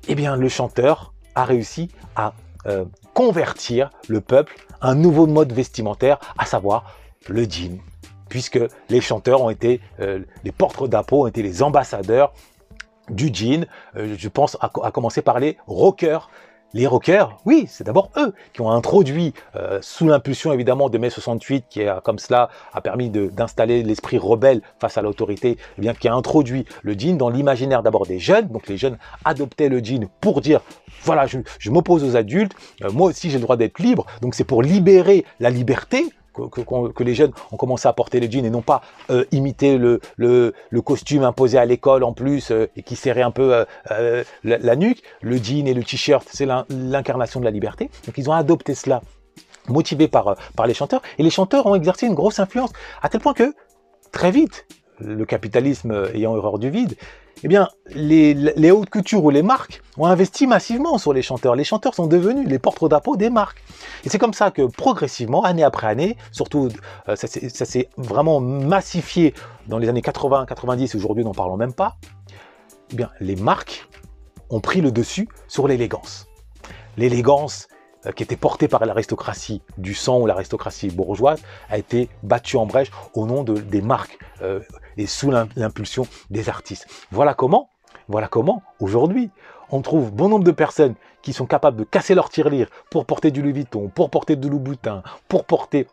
eh 0.09 0.15
bien 0.15 0.37
le 0.37 0.49
chanteur 0.49 1.15
a 1.35 1.45
réussi 1.45 1.89
à 2.17 2.35
euh, 2.67 2.85
convertir 3.13 3.91
le 4.09 4.21
peuple 4.21 4.57
à 4.81 4.89
un 4.91 4.95
nouveau 4.95 5.27
mode 5.27 5.53
vestimentaire, 5.53 6.19
à 6.39 6.47
savoir 6.47 6.95
le 7.29 7.45
jean, 7.45 7.81
puisque 8.29 8.59
les 8.89 9.01
chanteurs 9.01 9.43
ont 9.43 9.51
été, 9.51 9.81
euh, 10.01 10.21
les 10.45 10.53
porte-drapeaux 10.53 11.25
ont 11.25 11.27
été 11.27 11.43
les 11.43 11.63
ambassadeurs 11.63 12.33
du 13.09 13.33
jean. 13.33 13.67
Euh, 13.97 14.15
je 14.19 14.29
pense 14.29 14.57
à, 14.61 14.69
commencer 14.91 15.23
par 15.23 15.41
les 15.41 15.57
rockers. 15.67 16.31
Les 16.77 16.89
rockers, 16.89 17.39
oui, 17.45 17.67
c'est 17.69 17.85
d'abord 17.85 18.11
eux 18.17 18.35
qui 18.53 18.61
ont 18.61 18.69
introduit, 18.69 19.33
euh, 19.55 19.79
sous 19.81 20.09
l'impulsion 20.09 20.53
évidemment 20.53 20.89
de 20.89 20.99
mai 20.99 21.09
68, 21.09 21.67
qui 21.71 21.85
a 21.85 22.01
comme 22.01 22.19
cela 22.19 22.49
a 22.73 22.81
permis 22.81 23.11
d'installer 23.11 23.85
l'esprit 23.85 24.19
rebelle 24.19 24.61
face 24.81 24.99
à 24.99 25.03
l'autorité, 25.03 25.57
eh 25.79 25.81
bien 25.81 25.95
qui 25.95 26.09
a 26.09 26.15
introduit 26.15 26.65
le 26.83 26.95
jean 26.95 27.17
dans 27.17 27.29
l'imaginaire 27.29 27.85
d'abord 27.85 28.07
des 28.07 28.19
jeunes. 28.19 28.49
Donc 28.49 28.67
les 28.67 28.77
jeunes 28.77 28.99
adoptaient 29.25 29.69
le 29.69 29.79
jean 29.85 30.09
pour 30.21 30.41
dire 30.41 30.63
voilà, 31.05 31.29
je, 31.29 31.39
je 31.61 31.71
m'oppose 31.71 32.03
aux 32.03 32.17
adultes, 32.17 32.55
euh, 32.83 32.91
moi 32.91 33.11
aussi 33.11 33.31
j'ai 33.31 33.39
le 33.39 33.45
droit 33.45 33.57
d'être 33.57 33.79
libre. 33.79 34.07
Donc 34.21 34.35
c'est 34.35 34.43
pour 34.43 34.61
libérer 34.61 35.25
la 35.39 35.51
liberté 35.51 36.07
que, 36.35 37.03
les 37.03 37.15
jeunes 37.15 37.33
ont 37.53 37.57
commencé 37.57 37.89
à 37.89 37.93
porter 37.93 38.21
les 38.21 38.31
jeans 38.31 38.45
et 38.45 38.51
non 38.51 38.63
pas 38.63 38.83
euh, 39.11 39.25
imiter 39.33 39.79
le, 39.79 40.01
le, 40.17 40.53
costume 40.83 41.23
imposé 41.23 41.59
à 41.59 41.65
l'école 41.65 42.05
en 42.05 42.13
plus 42.13 42.51
euh, 42.51 42.67
et 42.77 42.83
qui 42.83 42.97
serrait 42.97 43.23
un 43.23 43.31
peu 43.31 43.65
euh, 43.91 44.25
la, 44.43 44.77
nuque. 44.77 45.03
Le 45.23 45.37
jean 45.37 45.67
et 45.67 45.75
le 45.75 45.83
t-shirt, 45.83 46.27
c'est 46.31 46.47
l'incarnation 46.69 47.41
de 47.41 47.45
la 47.45 47.51
liberté. 47.51 47.91
Donc 48.07 48.19
ils 48.19 48.29
ont 48.29 48.35
adopté 48.35 48.75
cela, 48.75 49.03
motivés 49.69 50.09
par, 50.09 50.37
par 50.57 50.67
les 50.67 50.75
chanteurs. 50.75 51.03
Et 51.19 51.23
les 51.23 51.31
chanteurs 51.31 51.67
ont 51.67 51.75
exercé 51.75 52.07
une 52.07 52.15
grosse 52.15 52.39
influence, 52.39 52.73
à 53.03 53.09
tel 53.09 53.21
point 53.21 53.35
que, 53.35 53.55
très 54.13 54.31
vite, 54.31 54.67
le 54.99 55.25
capitalisme 55.25 56.09
ayant 56.15 56.35
horreur 56.35 56.59
du 56.59 56.71
vide, 56.71 56.95
eh 57.45 57.49
bien, 57.49 57.69
les, 57.91 58.71
hautes 58.71 58.89
couture 58.89 59.23
ou 59.23 59.29
les 59.29 59.43
marques 59.43 59.83
ont 59.99 60.07
investi 60.07 60.47
massivement 60.47 60.97
sur 60.97 61.13
les 61.13 61.21
chanteurs. 61.21 61.55
Les 61.55 61.63
chanteurs 61.63 61.95
sont 61.95 62.07
devenus 62.07 62.49
les 62.49 62.59
porte-drapeaux 62.59 63.17
des 63.17 63.29
marques. 63.29 63.63
Et 64.03 64.09
c'est 64.09 64.19
comme 64.19 64.33
ça 64.33 64.51
que 64.51 64.63
progressivement, 64.63 65.45
année 65.45 65.63
après 65.63 65.87
année, 65.87 66.17
surtout 66.33 66.71
euh, 67.11 67.17
ça 67.17 67.27
s'est 67.27 67.91
vraiment 67.99 68.41
massifié 68.41 69.35
dans 69.69 69.77
les 69.77 69.91
années 69.91 70.01
80, 70.01 70.47
90, 70.47 70.95
aujourd'hui 70.95 71.23
n'en 71.23 71.33
parlons 71.33 71.59
même 71.59 71.75
pas, 71.75 71.97
eh 72.93 72.97
bien, 72.97 73.11
les 73.21 73.37
marques 73.37 73.89
ont 74.49 74.61
pris 74.61 74.81
le 74.81 74.91
dessus 74.91 75.29
sur 75.47 75.69
l'élégance. 75.69 76.27
L'élégance 76.97 77.69
qui 78.13 78.23
était 78.23 78.37
portée 78.37 78.69
par 78.69 78.85
l'aristocratie 78.85 79.63
du 79.79 79.95
sang 79.95 80.21
ou 80.21 80.27
l'aristocratie 80.27 80.89
bourgeoise 80.89 81.41
a 81.71 81.79
été 81.79 82.09
battue 82.23 82.57
en 82.57 82.67
brèche 82.67 82.91
au 83.15 83.27
nom 83.27 83.45
de, 83.45 83.55
des 83.55 83.81
marques. 83.81 84.19
Euh, 84.43 84.61
et 84.97 85.07
sous 85.07 85.31
l'impulsion 85.31 86.07
des 86.31 86.49
artistes. 86.49 86.87
Voilà 87.11 87.35
comment, 87.35 87.69
voilà 88.09 88.29
comment, 88.29 88.63
aujourd'hui, 88.81 89.31
on 89.71 89.81
trouve 89.81 90.13
bon 90.13 90.29
nombre 90.29 90.45
de 90.45 90.51
personnes 90.51 90.95
qui 91.23 91.33
sont 91.33 91.47
capables 91.47 91.77
de 91.77 91.85
casser 91.85 92.15
leur 92.15 92.29
tirelire 92.29 92.69
pour 92.91 93.07
porter 93.07 93.31
du 93.31 93.43
Louis 93.43 93.53
Vuitton, 93.53 93.91
pour 93.95 94.11
porter 94.11 94.37
du 94.37 94.49
Louboutin, 94.49 95.03
pour 95.29 95.45
porter 95.45 95.87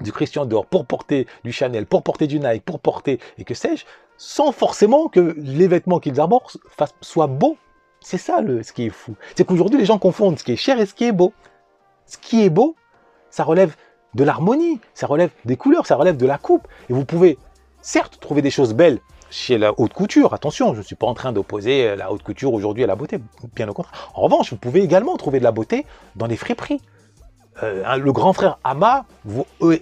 du 0.00 0.12
Christian 0.12 0.46
Dior, 0.46 0.64
pour 0.66 0.86
porter 0.86 1.26
du 1.44 1.52
Chanel, 1.52 1.86
pour 1.86 2.02
porter 2.02 2.26
du 2.26 2.40
Nike, 2.40 2.64
pour 2.64 2.80
porter, 2.80 3.20
et 3.38 3.44
que 3.44 3.54
sais-je, 3.54 3.84
sans 4.16 4.52
forcément 4.52 5.08
que 5.08 5.34
les 5.38 5.68
vêtements 5.68 6.00
qu'ils 6.00 6.18
arborent 6.18 6.50
soient 7.00 7.26
beaux. 7.26 7.56
C'est 8.02 8.18
ça 8.18 8.40
le, 8.40 8.62
ce 8.62 8.72
qui 8.72 8.86
est 8.86 8.90
fou. 8.90 9.14
C'est 9.36 9.44
qu'aujourd'hui, 9.44 9.78
les 9.78 9.84
gens 9.84 9.98
confondent 9.98 10.38
ce 10.38 10.44
qui 10.44 10.52
est 10.52 10.56
cher 10.56 10.80
et 10.80 10.86
ce 10.86 10.94
qui 10.94 11.04
est 11.04 11.12
beau. 11.12 11.34
Ce 12.10 12.18
qui 12.18 12.42
est 12.42 12.50
beau, 12.50 12.74
ça 13.30 13.44
relève 13.44 13.76
de 14.14 14.24
l'harmonie, 14.24 14.80
ça 14.94 15.06
relève 15.06 15.30
des 15.44 15.56
couleurs, 15.56 15.86
ça 15.86 15.94
relève 15.94 16.16
de 16.16 16.26
la 16.26 16.38
coupe. 16.38 16.66
Et 16.88 16.92
vous 16.92 17.04
pouvez, 17.04 17.38
certes, 17.82 18.18
trouver 18.20 18.42
des 18.42 18.50
choses 18.50 18.74
belles 18.74 18.98
chez 19.30 19.58
la 19.58 19.72
haute 19.78 19.92
couture. 19.92 20.34
Attention, 20.34 20.74
je 20.74 20.78
ne 20.78 20.82
suis 20.82 20.96
pas 20.96 21.06
en 21.06 21.14
train 21.14 21.30
d'opposer 21.30 21.94
la 21.94 22.10
haute 22.10 22.24
couture 22.24 22.52
aujourd'hui 22.52 22.82
à 22.82 22.88
la 22.88 22.96
beauté, 22.96 23.20
bien 23.54 23.68
au 23.68 23.74
contraire. 23.74 24.10
En 24.14 24.22
revanche, 24.22 24.50
vous 24.50 24.56
pouvez 24.56 24.82
également 24.82 25.16
trouver 25.16 25.38
de 25.38 25.44
la 25.44 25.52
beauté 25.52 25.86
dans 26.16 26.26
des 26.26 26.36
friperies. 26.36 26.80
Euh, 27.62 27.96
le 27.96 28.12
grand 28.12 28.32
frère 28.32 28.58
Ama 28.64 29.04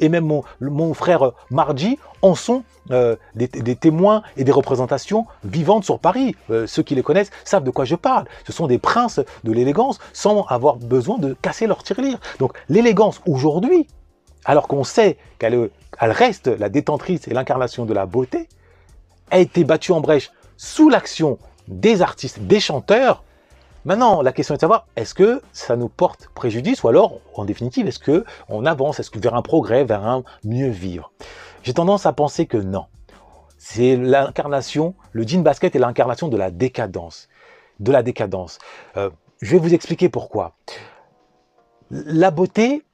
et 0.00 0.08
même 0.08 0.42
mon, 0.60 0.94
frère 0.94 1.32
Marji 1.50 1.98
en 2.22 2.34
sont 2.34 2.64
euh, 2.90 3.16
des, 3.34 3.76
témoins 3.76 4.22
et 4.36 4.44
des 4.44 4.52
représentations 4.52 5.26
vivantes 5.44 5.84
sur 5.84 5.98
Paris. 5.98 6.34
Euh, 6.50 6.66
ceux 6.66 6.82
qui 6.82 6.94
les 6.94 7.02
connaissent 7.02 7.30
savent 7.44 7.64
de 7.64 7.70
quoi 7.70 7.84
je 7.84 7.94
parle. 7.94 8.24
Ce 8.46 8.52
sont 8.52 8.66
des 8.66 8.78
princes 8.78 9.20
de 9.44 9.52
l'élégance 9.52 9.98
sans 10.12 10.44
avoir 10.44 10.76
besoin 10.76 11.18
de 11.18 11.36
casser 11.40 11.66
leur 11.66 11.82
tirelire. 11.82 12.18
Donc 12.38 12.52
l'élégance 12.68 13.20
aujourd'hui, 13.26 13.86
alors 14.44 14.68
qu'on 14.68 14.84
sait 14.84 15.18
qu'elle 15.38 15.70
elle 16.00 16.12
reste 16.12 16.46
la 16.46 16.68
détentrice 16.68 17.28
et 17.28 17.34
l'incarnation 17.34 17.84
de 17.84 17.92
la 17.92 18.06
beauté, 18.06 18.48
a 19.30 19.38
été 19.38 19.64
battue 19.64 19.92
en 19.92 20.00
brèche 20.00 20.30
sous 20.56 20.88
l'action 20.88 21.38
des 21.66 22.02
artistes, 22.02 22.40
des 22.40 22.60
chanteurs. 22.60 23.22
Maintenant, 23.84 24.22
la 24.22 24.32
question 24.32 24.54
est 24.54 24.58
de 24.58 24.60
savoir, 24.60 24.86
est-ce 24.96 25.14
que 25.14 25.40
ça 25.52 25.76
nous 25.76 25.88
porte 25.88 26.28
préjudice 26.34 26.82
ou 26.82 26.88
alors, 26.88 27.20
en 27.34 27.44
définitive, 27.44 27.86
est-ce 27.86 27.98
que 27.98 28.24
on 28.48 28.66
avance 28.66 29.00
est-ce 29.00 29.10
que 29.10 29.18
vers 29.18 29.34
un 29.34 29.42
progrès, 29.42 29.84
vers 29.84 30.04
un 30.04 30.24
mieux 30.44 30.68
vivre? 30.68 31.12
J'ai 31.62 31.74
tendance 31.74 32.04
à 32.04 32.12
penser 32.12 32.46
que 32.46 32.56
non. 32.56 32.86
C'est 33.56 33.96
l'incarnation, 33.96 34.94
le 35.12 35.26
jean 35.26 35.42
basket 35.42 35.74
est 35.74 35.78
l'incarnation 35.78 36.28
de 36.28 36.36
la 36.36 36.50
décadence. 36.50 37.28
De 37.80 37.92
la 37.92 38.02
décadence. 38.02 38.58
Euh, 38.96 39.10
je 39.40 39.52
vais 39.52 39.58
vous 39.58 39.74
expliquer 39.74 40.08
pourquoi. 40.08 40.54
La 41.90 42.30
beauté, 42.30 42.84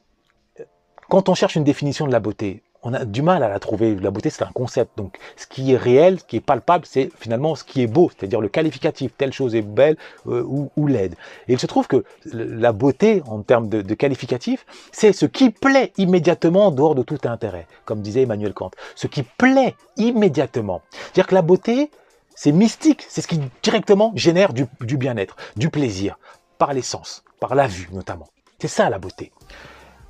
quand 1.08 1.28
on 1.28 1.34
cherche 1.34 1.56
une 1.56 1.64
définition 1.64 2.06
de 2.06 2.12
la 2.12 2.20
beauté, 2.20 2.62
on 2.84 2.92
a 2.92 3.04
du 3.04 3.22
mal 3.22 3.42
à 3.42 3.48
la 3.48 3.58
trouver. 3.58 3.96
La 3.96 4.10
beauté, 4.10 4.30
c'est 4.30 4.44
un 4.44 4.52
concept. 4.52 4.96
Donc, 4.96 5.16
ce 5.36 5.46
qui 5.46 5.72
est 5.72 5.76
réel, 5.76 6.20
ce 6.20 6.24
qui 6.24 6.36
est 6.36 6.40
palpable, 6.40 6.84
c'est 6.86 7.10
finalement 7.18 7.54
ce 7.54 7.64
qui 7.64 7.82
est 7.82 7.86
beau, 7.86 8.10
c'est-à-dire 8.10 8.40
le 8.40 8.48
qualificatif. 8.48 9.12
Telle 9.16 9.32
chose 9.32 9.54
est 9.54 9.62
belle 9.62 9.96
euh, 10.26 10.44
ou, 10.44 10.86
laide. 10.86 11.14
Et 11.48 11.54
il 11.54 11.58
se 11.58 11.66
trouve 11.66 11.88
que 11.88 12.04
la 12.32 12.72
beauté, 12.72 13.22
en 13.26 13.40
termes 13.40 13.68
de, 13.68 13.94
qualificatif, 13.94 14.66
c'est 14.92 15.12
ce 15.12 15.24
qui 15.24 15.50
plaît 15.50 15.92
immédiatement 15.96 16.66
en 16.66 16.70
dehors 16.70 16.94
de 16.94 17.02
tout 17.02 17.18
intérêt, 17.24 17.66
comme 17.86 18.02
disait 18.02 18.22
Emmanuel 18.22 18.52
Kant. 18.52 18.70
Ce 18.94 19.06
qui 19.06 19.22
plaît 19.22 19.74
immédiatement. 19.96 20.82
C'est-à-dire 20.90 21.26
que 21.26 21.34
la 21.34 21.42
beauté, 21.42 21.90
c'est 22.34 22.52
mystique. 22.52 23.06
C'est 23.08 23.22
ce 23.22 23.28
qui 23.28 23.40
directement 23.62 24.12
génère 24.14 24.52
du, 24.52 24.66
du 24.80 24.98
bien-être, 24.98 25.36
du 25.56 25.70
plaisir, 25.70 26.18
par 26.58 26.74
les 26.74 26.82
sens, 26.82 27.24
par 27.40 27.54
la 27.54 27.66
vue 27.66 27.88
notamment. 27.92 28.28
C'est 28.58 28.68
ça 28.68 28.90
la 28.90 28.98
beauté. 28.98 29.32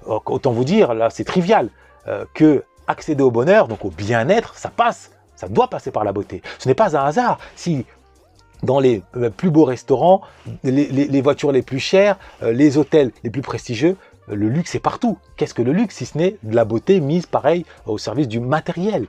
Autant 0.06 0.52
vous 0.52 0.64
dire, 0.64 0.92
là, 0.92 1.08
c'est 1.08 1.24
trivial, 1.24 1.70
euh, 2.08 2.24
que 2.34 2.64
accéder 2.86 3.22
au 3.22 3.30
bonheur, 3.30 3.68
donc 3.68 3.84
au 3.84 3.90
bien-être, 3.90 4.56
ça 4.56 4.68
passe, 4.68 5.10
ça 5.36 5.48
doit 5.48 5.68
passer 5.68 5.90
par 5.90 6.04
la 6.04 6.12
beauté. 6.12 6.42
Ce 6.58 6.68
n'est 6.68 6.74
pas 6.74 6.96
un 6.96 7.04
hasard 7.04 7.38
si 7.56 7.86
dans 8.62 8.78
les 8.80 9.02
euh, 9.16 9.30
plus 9.30 9.50
beaux 9.50 9.64
restaurants, 9.64 10.22
les, 10.62 10.86
les- 10.86 11.20
voitures 11.22 11.52
les 11.52 11.62
plus 11.62 11.80
chères, 11.80 12.16
euh, 12.42 12.52
les 12.52 12.78
hôtels 12.78 13.10
les 13.22 13.30
plus 13.30 13.42
prestigieux, 13.42 13.96
le 14.28 14.48
luxe 14.48 14.74
est 14.74 14.80
partout. 14.80 15.18
Qu'est-ce 15.36 15.52
que 15.54 15.62
le 15.62 15.72
luxe 15.72 15.96
si 15.96 16.06
ce 16.06 16.16
n'est 16.16 16.36
de 16.42 16.54
la 16.54 16.64
beauté 16.64 17.00
mise 17.00 17.26
pareil 17.26 17.66
au 17.86 17.98
service 17.98 18.28
du 18.28 18.40
matériel? 18.40 19.06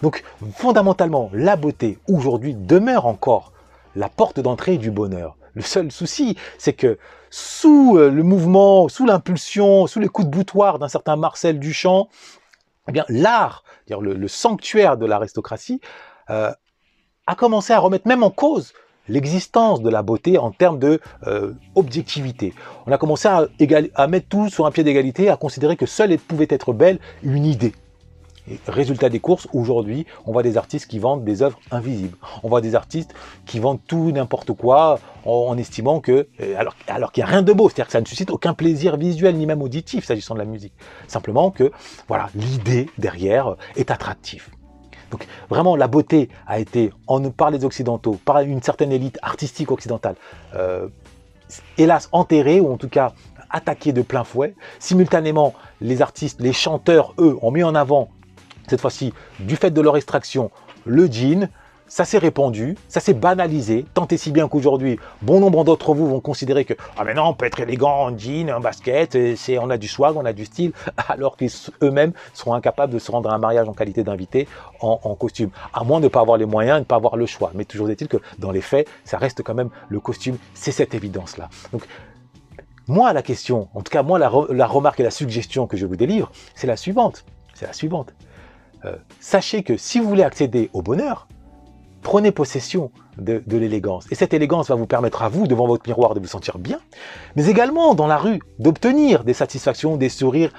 Donc 0.00 0.22
fondamentalement, 0.54 1.28
la 1.34 1.56
beauté 1.56 1.98
aujourd'hui 2.08 2.54
demeure 2.54 3.06
encore 3.06 3.52
la 3.94 4.08
porte 4.08 4.40
d'entrée 4.40 4.78
du 4.78 4.90
bonheur. 4.90 5.36
Le 5.56 5.62
seul 5.62 5.90
souci, 5.90 6.36
c'est 6.58 6.74
que 6.74 6.98
sous 7.30 7.96
euh, 7.96 8.10
le 8.10 8.22
mouvement, 8.22 8.88
sous 8.88 9.06
l'impulsion, 9.06 9.86
sous 9.86 9.98
les 9.98 10.08
coups 10.08 10.28
de 10.28 10.30
boutoir 10.30 10.78
d'un 10.78 10.88
certain 10.88 11.16
Marcel 11.16 11.58
Duchamp, 11.58 12.08
eh 12.88 13.00
l'art, 13.08 13.64
le, 13.88 14.28
sanctuaire 14.28 14.98
de 14.98 15.06
l'aristocratie, 15.06 15.80
euh, 16.28 16.52
a 17.26 17.34
commencé 17.34 17.72
à 17.72 17.78
remettre 17.78 18.06
même 18.06 18.22
en 18.22 18.30
cause 18.30 18.74
l'existence 19.08 19.80
de 19.80 19.88
la 19.88 20.02
beauté 20.02 20.36
en 20.36 20.50
termes 20.50 20.78
de 20.78 21.00
euh, 21.26 21.54
objectivité. 21.74 22.52
On 22.86 22.92
a 22.92 22.98
commencé 22.98 23.26
à, 23.26 23.48
à 23.94 24.06
mettre 24.08 24.28
tout 24.28 24.50
sur 24.50 24.66
un 24.66 24.70
pied 24.70 24.84
d'égalité, 24.84 25.30
à 25.30 25.38
considérer 25.38 25.76
que 25.76 25.86
seule 25.86 26.18
pouvait 26.18 26.48
être 26.50 26.74
belle 26.74 26.98
une 27.22 27.46
idée. 27.46 27.72
Et 28.50 28.58
résultat 28.68 29.08
des 29.08 29.20
courses, 29.20 29.48
aujourd'hui, 29.52 30.06
on 30.24 30.32
voit 30.32 30.42
des 30.42 30.56
artistes 30.56 30.86
qui 30.86 30.98
vendent 30.98 31.24
des 31.24 31.42
œuvres 31.42 31.58
invisibles. 31.70 32.16
On 32.42 32.48
voit 32.48 32.60
des 32.60 32.74
artistes 32.74 33.12
qui 33.44 33.58
vendent 33.58 33.80
tout 33.86 34.12
n'importe 34.12 34.52
quoi 34.52 34.98
en, 35.24 35.56
estimant 35.58 36.00
que, 36.00 36.28
euh, 36.40 36.64
alors, 36.88 37.12
qu'il 37.12 37.24
n'y 37.24 37.28
a 37.28 37.32
rien 37.32 37.42
de 37.42 37.52
beau, 37.52 37.68
c'est-à-dire 37.68 37.86
que 37.86 37.92
ça 37.92 38.00
ne 38.00 38.06
suscite 38.06 38.30
aucun 38.30 38.54
plaisir 38.54 38.96
visuel 38.96 39.36
ni 39.36 39.46
même 39.46 39.62
auditif 39.62 40.04
s'agissant 40.04 40.34
de 40.34 40.38
la 40.38 40.44
musique. 40.44 40.74
Simplement 41.08 41.50
que, 41.50 41.72
voilà, 42.06 42.28
l'idée 42.34 42.88
derrière 42.98 43.56
est 43.74 43.90
attractive. 43.90 44.48
Donc 45.10 45.26
vraiment, 45.48 45.76
la 45.76 45.88
beauté 45.88 46.28
a 46.46 46.58
été, 46.58 46.92
en, 47.06 47.30
par 47.30 47.50
les 47.50 47.64
Occidentaux, 47.64 48.18
par 48.24 48.40
une 48.40 48.62
certaine 48.62 48.92
élite 48.92 49.18
artistique 49.22 49.70
occidentale, 49.70 50.16
euh, 50.54 50.88
hélas 51.78 52.08
enterrée, 52.12 52.60
ou 52.60 52.72
en 52.72 52.76
tout 52.76 52.88
cas 52.88 53.12
attaquée 53.50 53.92
de 53.92 54.02
plein 54.02 54.24
fouet. 54.24 54.54
Simultanément, 54.78 55.54
les 55.80 56.02
artistes, 56.02 56.40
les 56.40 56.52
chanteurs, 56.52 57.14
eux, 57.18 57.38
ont 57.42 57.50
mis 57.50 57.62
en 57.62 57.74
avant, 57.74 58.08
cette 58.68 58.80
fois-ci, 58.80 59.12
du 59.40 59.56
fait 59.56 59.70
de 59.70 59.80
leur 59.80 59.96
extraction, 59.96 60.50
le 60.84 61.06
jean. 61.10 61.48
Ça 61.88 62.04
s'est 62.04 62.18
répandu, 62.18 62.76
ça 62.88 62.98
s'est 62.98 63.14
banalisé, 63.14 63.86
tant 63.94 64.08
et 64.08 64.16
si 64.16 64.32
bien 64.32 64.48
qu'aujourd'hui, 64.48 64.98
bon 65.22 65.38
nombre 65.38 65.62
d'entre 65.62 65.94
vous 65.94 66.08
vont 66.08 66.18
considérer 66.18 66.64
que 66.64 66.74
ah 66.96 67.04
mais 67.04 67.14
non, 67.14 67.26
on 67.26 67.34
peut 67.34 67.46
être 67.46 67.60
élégant 67.60 68.08
en 68.08 68.18
jean, 68.18 68.50
en 68.50 68.58
basket, 68.58 69.14
et 69.14 69.36
c'est 69.36 69.56
on 69.58 69.70
a 69.70 69.78
du 69.78 69.86
swag, 69.86 70.16
on 70.16 70.24
a 70.24 70.32
du 70.32 70.46
style, 70.46 70.72
alors 71.08 71.36
qu'eux-mêmes 71.36 72.12
seront 72.34 72.54
incapables 72.54 72.92
de 72.92 72.98
se 72.98 73.12
rendre 73.12 73.30
à 73.30 73.36
un 73.36 73.38
mariage 73.38 73.68
en 73.68 73.72
qualité 73.72 74.02
d'invité 74.02 74.48
en, 74.80 75.14
costume, 75.14 75.50
à 75.72 75.84
moins 75.84 76.00
de 76.00 76.06
ne 76.06 76.08
pas 76.08 76.22
avoir 76.22 76.38
les 76.38 76.44
moyens 76.44 76.78
de 76.78 76.80
ne 76.80 76.84
pas 76.86 76.96
avoir 76.96 77.14
le 77.14 77.26
choix. 77.26 77.52
Mais 77.54 77.64
toujours 77.64 77.88
est-il 77.88 78.08
que 78.08 78.16
dans 78.40 78.50
les 78.50 78.62
faits, 78.62 78.88
ça 79.04 79.16
reste 79.16 79.44
quand 79.44 79.54
même 79.54 79.70
le 79.88 80.00
costume, 80.00 80.38
c'est 80.54 80.72
cette 80.72 80.92
évidence-là. 80.92 81.48
Donc 81.70 81.86
moi, 82.88 83.12
la 83.12 83.22
question, 83.22 83.68
en 83.74 83.82
tout 83.82 83.92
cas 83.92 84.02
moi, 84.02 84.18
la, 84.18 84.28
la 84.50 84.66
remarque 84.66 84.98
et 84.98 85.04
la 85.04 85.12
suggestion 85.12 85.68
que 85.68 85.76
je 85.76 85.86
vous 85.86 85.96
délivre, 85.96 86.32
c'est 86.56 86.66
la 86.66 86.76
suivante. 86.76 87.24
C'est 87.54 87.66
la 87.66 87.72
suivante. 87.72 88.12
Euh, 88.84 88.96
sachez 89.20 89.62
que 89.62 89.76
si 89.76 90.00
vous 90.00 90.08
voulez 90.08 90.22
accéder 90.22 90.70
au 90.72 90.82
bonheur, 90.82 91.26
prenez 92.02 92.30
possession 92.30 92.90
de, 93.18 93.42
l'élégance. 93.48 94.06
Et 94.10 94.14
cette 94.14 94.34
élégance 94.34 94.68
va 94.68 94.74
vous 94.74 94.86
permettre 94.86 95.22
à 95.22 95.28
vous, 95.28 95.46
devant 95.46 95.66
votre 95.66 95.88
miroir, 95.88 96.14
de 96.14 96.20
vous 96.20 96.26
sentir 96.26 96.58
bien, 96.58 96.78
mais 97.34 97.46
également 97.46 97.94
dans 97.94 98.06
la 98.06 98.18
rue, 98.18 98.40
d'obtenir 98.58 99.24
des 99.24 99.32
satisfactions, 99.32 99.96
des 99.96 100.08
sourires, 100.08 100.52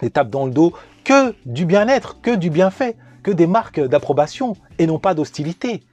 des 0.00 0.10
tapes 0.10 0.30
dans 0.30 0.44
le 0.44 0.50
dos, 0.50 0.72
que 1.04 1.34
du 1.46 1.64
bien-être, 1.64 2.20
que 2.20 2.34
du 2.34 2.50
bienfait, 2.50 2.96
que 3.22 3.30
des 3.30 3.46
marques 3.46 3.80
d'approbation 3.80 4.54
et 4.78 4.86
non 4.86 4.98
pas 4.98 5.14
d'hostilité. 5.14 5.84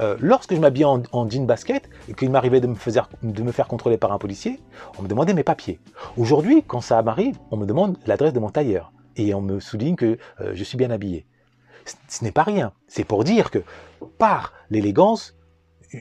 Euh, 0.00 0.16
lorsque 0.20 0.54
je 0.54 0.60
m'habillais 0.60 0.84
en, 0.84 1.02
en 1.12 1.28
jean 1.28 1.44
basket 1.44 1.88
et 2.08 2.14
qu'il 2.14 2.30
m'arrivait 2.30 2.60
de, 2.60 2.68
de 2.68 3.42
me 3.42 3.52
faire 3.52 3.68
contrôler 3.68 3.96
par 3.96 4.12
un 4.12 4.18
policier, 4.18 4.60
on 4.98 5.02
me 5.02 5.08
demandait 5.08 5.34
mes 5.34 5.44
papiers. 5.44 5.78
Aujourd'hui, 6.16 6.62
quand 6.66 6.80
ça 6.80 7.02
m'arrive, 7.02 7.36
on 7.50 7.56
me 7.56 7.66
demande 7.66 7.96
l'adresse 8.06 8.32
de 8.32 8.40
mon 8.40 8.50
tailleur 8.50 8.92
et 9.18 9.34
on 9.34 9.40
me 9.42 9.60
souligne 9.60 9.96
que 9.96 10.18
euh, 10.40 10.52
je 10.54 10.64
suis 10.64 10.78
bien 10.78 10.90
habillé. 10.90 11.26
Ce- 12.08 12.24
n'est 12.24 12.32
pas 12.32 12.42
rien. 12.44 12.72
C'est 12.86 13.04
pour 13.04 13.24
dire 13.24 13.50
que 13.50 13.58
par 14.18 14.52
l'élégance, 14.70 15.34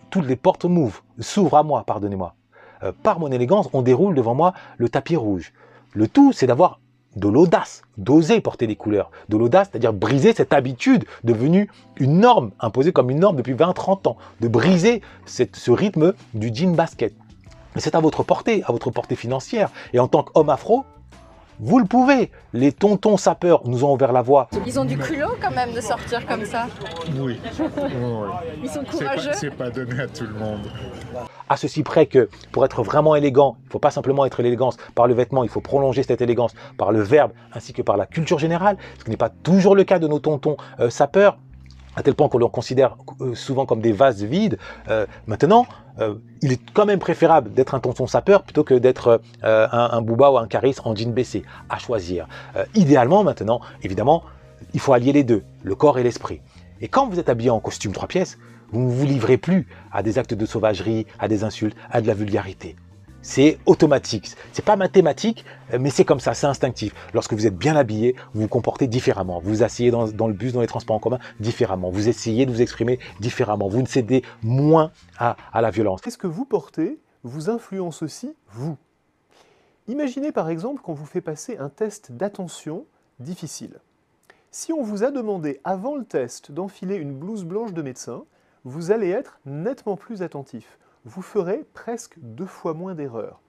toutes 0.09 0.27
les 0.27 0.35
portes 0.35 0.65
m'ouvrent, 0.65 1.03
s'ouvrent 1.19 1.57
à 1.57 1.63
moi, 1.63 1.83
pardonnez-moi. 1.85 2.35
Euh, 2.83 2.91
par 3.03 3.19
mon 3.19 3.31
élégance, 3.31 3.67
on 3.73 3.81
déroule 3.81 4.15
devant 4.15 4.35
moi 4.35 4.53
le 4.77 4.87
tapis 4.89 5.15
rouge. 5.15 5.53
Le 5.93 6.07
tout, 6.07 6.31
c'est 6.31 6.47
d'avoir 6.47 6.79
de 7.15 7.27
l'audace, 7.27 7.81
d'oser 7.97 8.41
porter 8.41 8.67
des 8.67 8.75
couleurs. 8.75 9.09
De 9.29 9.37
l'audace, 9.37 9.69
c'est-à-dire 9.71 9.93
briser 9.93 10.33
cette 10.33 10.53
habitude 10.53 11.05
devenue 11.23 11.67
une 11.95 12.19
norme, 12.19 12.51
imposée 12.59 12.91
comme 12.91 13.09
une 13.09 13.19
norme 13.19 13.37
depuis 13.37 13.55
20-30 13.55 14.07
ans, 14.09 14.17
de 14.39 14.47
briser 14.47 15.01
ce 15.25 15.71
rythme 15.71 16.13
du 16.35 16.53
jean 16.53 16.75
basket. 16.75 17.13
Mais 17.73 17.81
c'est 17.81 17.95
à 17.95 17.99
votre 17.99 18.21
portée, 18.23 18.63
à 18.65 18.71
votre 18.71 18.91
portée 18.91 19.15
financière. 19.15 19.71
Et 19.93 19.99
en 19.99 20.07
tant 20.07 20.21
qu'homme 20.23 20.49
afro, 20.49 20.85
vous 21.59 21.79
le 21.79 21.85
pouvez. 21.85 22.31
Les 22.53 22.71
tontons 22.71 23.17
sapeurs 23.17 23.61
nous 23.67 23.83
ont 23.83 23.93
ouvert 23.93 24.11
la 24.13 24.21
voie. 24.21 24.47
Ils 24.65 24.79
ont 24.79 24.85
du 24.85 24.97
culot 24.97 25.35
quand 25.41 25.51
même 25.51 25.73
de 25.73 25.81
sortir 25.81 26.25
comme 26.25 26.45
ça. 26.45 26.67
Oui. 27.15 27.39
Ils 28.63 28.69
sont 28.69 28.81
C'est 28.91 29.05
pas- 29.05 29.11
courageux. 29.15 29.31
C'est 29.33 29.51
pas 29.55 29.69
donné 29.69 29.99
à 30.01 30.07
tout 30.07 30.25
le 30.25 30.33
monde. 30.33 30.61
à 31.49 31.57
ceci 31.57 31.81
près 31.83 32.05
que 32.05 32.29
pour 32.51 32.65
être 32.65 32.83
vraiment 32.83 33.15
élégant, 33.15 33.55
il 33.63 33.65
ne 33.67 33.71
faut 33.71 33.79
pas 33.79 33.91
simplement 33.91 34.25
être 34.25 34.41
l'élégance 34.41 34.77
par 34.95 35.07
le 35.07 35.13
vêtement, 35.13 35.43
il 35.43 35.49
faut 35.49 35.61
prolonger 35.61 36.03
cette 36.03 36.21
élégance 36.21 36.53
par 36.77 36.91
le 36.91 37.01
verbe 37.01 37.31
ainsi 37.53 37.73
que 37.73 37.81
par 37.81 37.97
la 37.97 38.05
culture 38.05 38.37
générale, 38.39 38.77
ce 38.99 39.03
qui 39.05 39.09
n'est 39.11 39.17
pas 39.17 39.29
toujours 39.29 39.75
le 39.75 39.83
cas 39.83 39.97
de 39.99 40.07
nos 40.07 40.19
tontons 40.19 40.57
euh, 40.79 40.89
sapeurs, 40.89 41.37
à 41.97 42.03
tel 42.03 42.13
point 42.13 42.29
qu'on 42.29 42.37
les 42.37 42.47
considère 42.47 42.95
euh, 43.21 43.33
souvent 43.33 43.65
comme 43.65 43.81
des 43.81 43.91
vases 43.91 44.23
vides. 44.23 44.57
Euh, 44.87 45.07
maintenant, 45.25 45.65
euh, 45.99 46.13
il 46.43 46.53
est 46.53 46.61
quand 46.73 46.85
même 46.85 46.99
préférable 46.99 47.51
d'être 47.53 47.73
un 47.73 47.79
tonton 47.79 48.05
sapeur 48.05 48.43
plutôt 48.43 48.63
que 48.63 48.75
d'être 48.75 49.19
un, 49.41 50.01
booba 50.01 50.29
ou 50.29 50.37
un 50.37 50.47
caris 50.47 50.75
en 50.85 50.95
jean 50.95 51.11
baissé, 51.11 51.43
à 51.69 51.79
choisir. 51.79 52.27
Idéalement 52.75 53.23
maintenant, 53.23 53.61
évidemment, 53.81 54.23
il 54.75 54.79
faut 54.79 54.93
allier 54.93 55.11
les 55.11 55.23
deux, 55.23 55.43
le 55.63 55.73
corps 55.73 55.97
et 55.97 56.03
l'esprit. 56.03 56.41
Et 56.81 56.87
quand 56.87 57.07
vous 57.07 57.19
êtes 57.19 57.29
habillé 57.29 57.49
en 57.49 57.59
costume 57.59 57.93
trois 57.93 58.07
pièces, 58.07 58.37
vous 58.71 58.81
ne 58.81 58.91
vous 58.91 59.05
livrez 59.05 59.37
plus 59.37 59.67
à 59.91 60.03
des 60.03 60.19
actes 60.19 60.35
de 60.35 60.45
sauvagerie, 60.45 61.07
à 61.17 61.27
des 61.27 61.43
insultes, 61.43 61.75
à 61.89 62.01
de 62.01 62.07
la 62.07 62.13
vulgarité. 62.13 62.75
C'est 63.27 63.59
automatique. 63.65 64.31
C'est 64.53 64.63
pas 64.63 64.77
mathématique, 64.77 65.43
mais 65.77 65.89
c'est 65.89 66.05
comme 66.05 66.21
ça, 66.21 66.33
c'est 66.33 66.47
instinctif. 66.47 66.95
Lorsque 67.13 67.33
vous 67.33 67.45
êtes 67.45 67.57
bien 67.57 67.75
habillé, 67.75 68.15
vous 68.33 68.43
vous 68.43 68.47
comportez 68.47 68.87
différemment. 68.87 69.41
Vous 69.41 69.49
vous 69.49 69.63
asseyez 69.63 69.91
dans, 69.91 70.05
le 70.05 70.33
bus, 70.33 70.53
dans 70.53 70.61
les 70.61 70.67
transports 70.67 70.95
en 70.95 70.99
commun, 70.99 71.19
différemment. 71.41 71.89
Vous 71.89 72.07
essayez 72.07 72.45
de 72.45 72.51
vous 72.51 72.61
exprimer 72.61 72.99
différemment. 73.19 73.67
Vous 73.67 73.81
ne 73.81 73.85
cédez 73.85 74.23
moins 74.43 74.91
à, 75.19 75.35
à 75.51 75.59
la 75.59 75.71
violence. 75.71 75.99
Qu'est-ce 75.99 76.17
que 76.17 76.25
vous 76.25 76.45
portez 76.45 76.99
vous 77.23 77.49
influence 77.49 78.01
aussi 78.01 78.33
vous 78.51 78.77
Imaginez 79.89 80.31
par 80.31 80.49
exemple 80.49 80.81
qu'on 80.81 80.93
vous 80.93 81.05
fait 81.05 81.19
passer 81.19 81.57
un 81.57 81.67
test 81.67 82.13
d'attention 82.13 82.85
difficile. 83.19 83.81
Si 84.51 84.71
on 84.71 84.83
vous 84.83 85.03
a 85.03 85.11
demandé 85.11 85.59
avant 85.65 85.97
le 85.97 86.05
test 86.05 86.53
d'enfiler 86.53 86.95
une 86.95 87.11
blouse 87.13 87.43
blanche 87.43 87.73
de 87.73 87.81
médecin, 87.81 88.23
vous 88.63 88.91
allez 88.91 89.09
être 89.09 89.37
nettement 89.45 89.97
plus 89.97 90.21
attentif. 90.21 90.77
Vous 91.07 91.21
ferez 91.21 91.63
presque 91.73 92.15
deux 92.19 92.45
fois 92.45 92.73
moins 92.73 92.93
d'erreurs. 92.93 93.39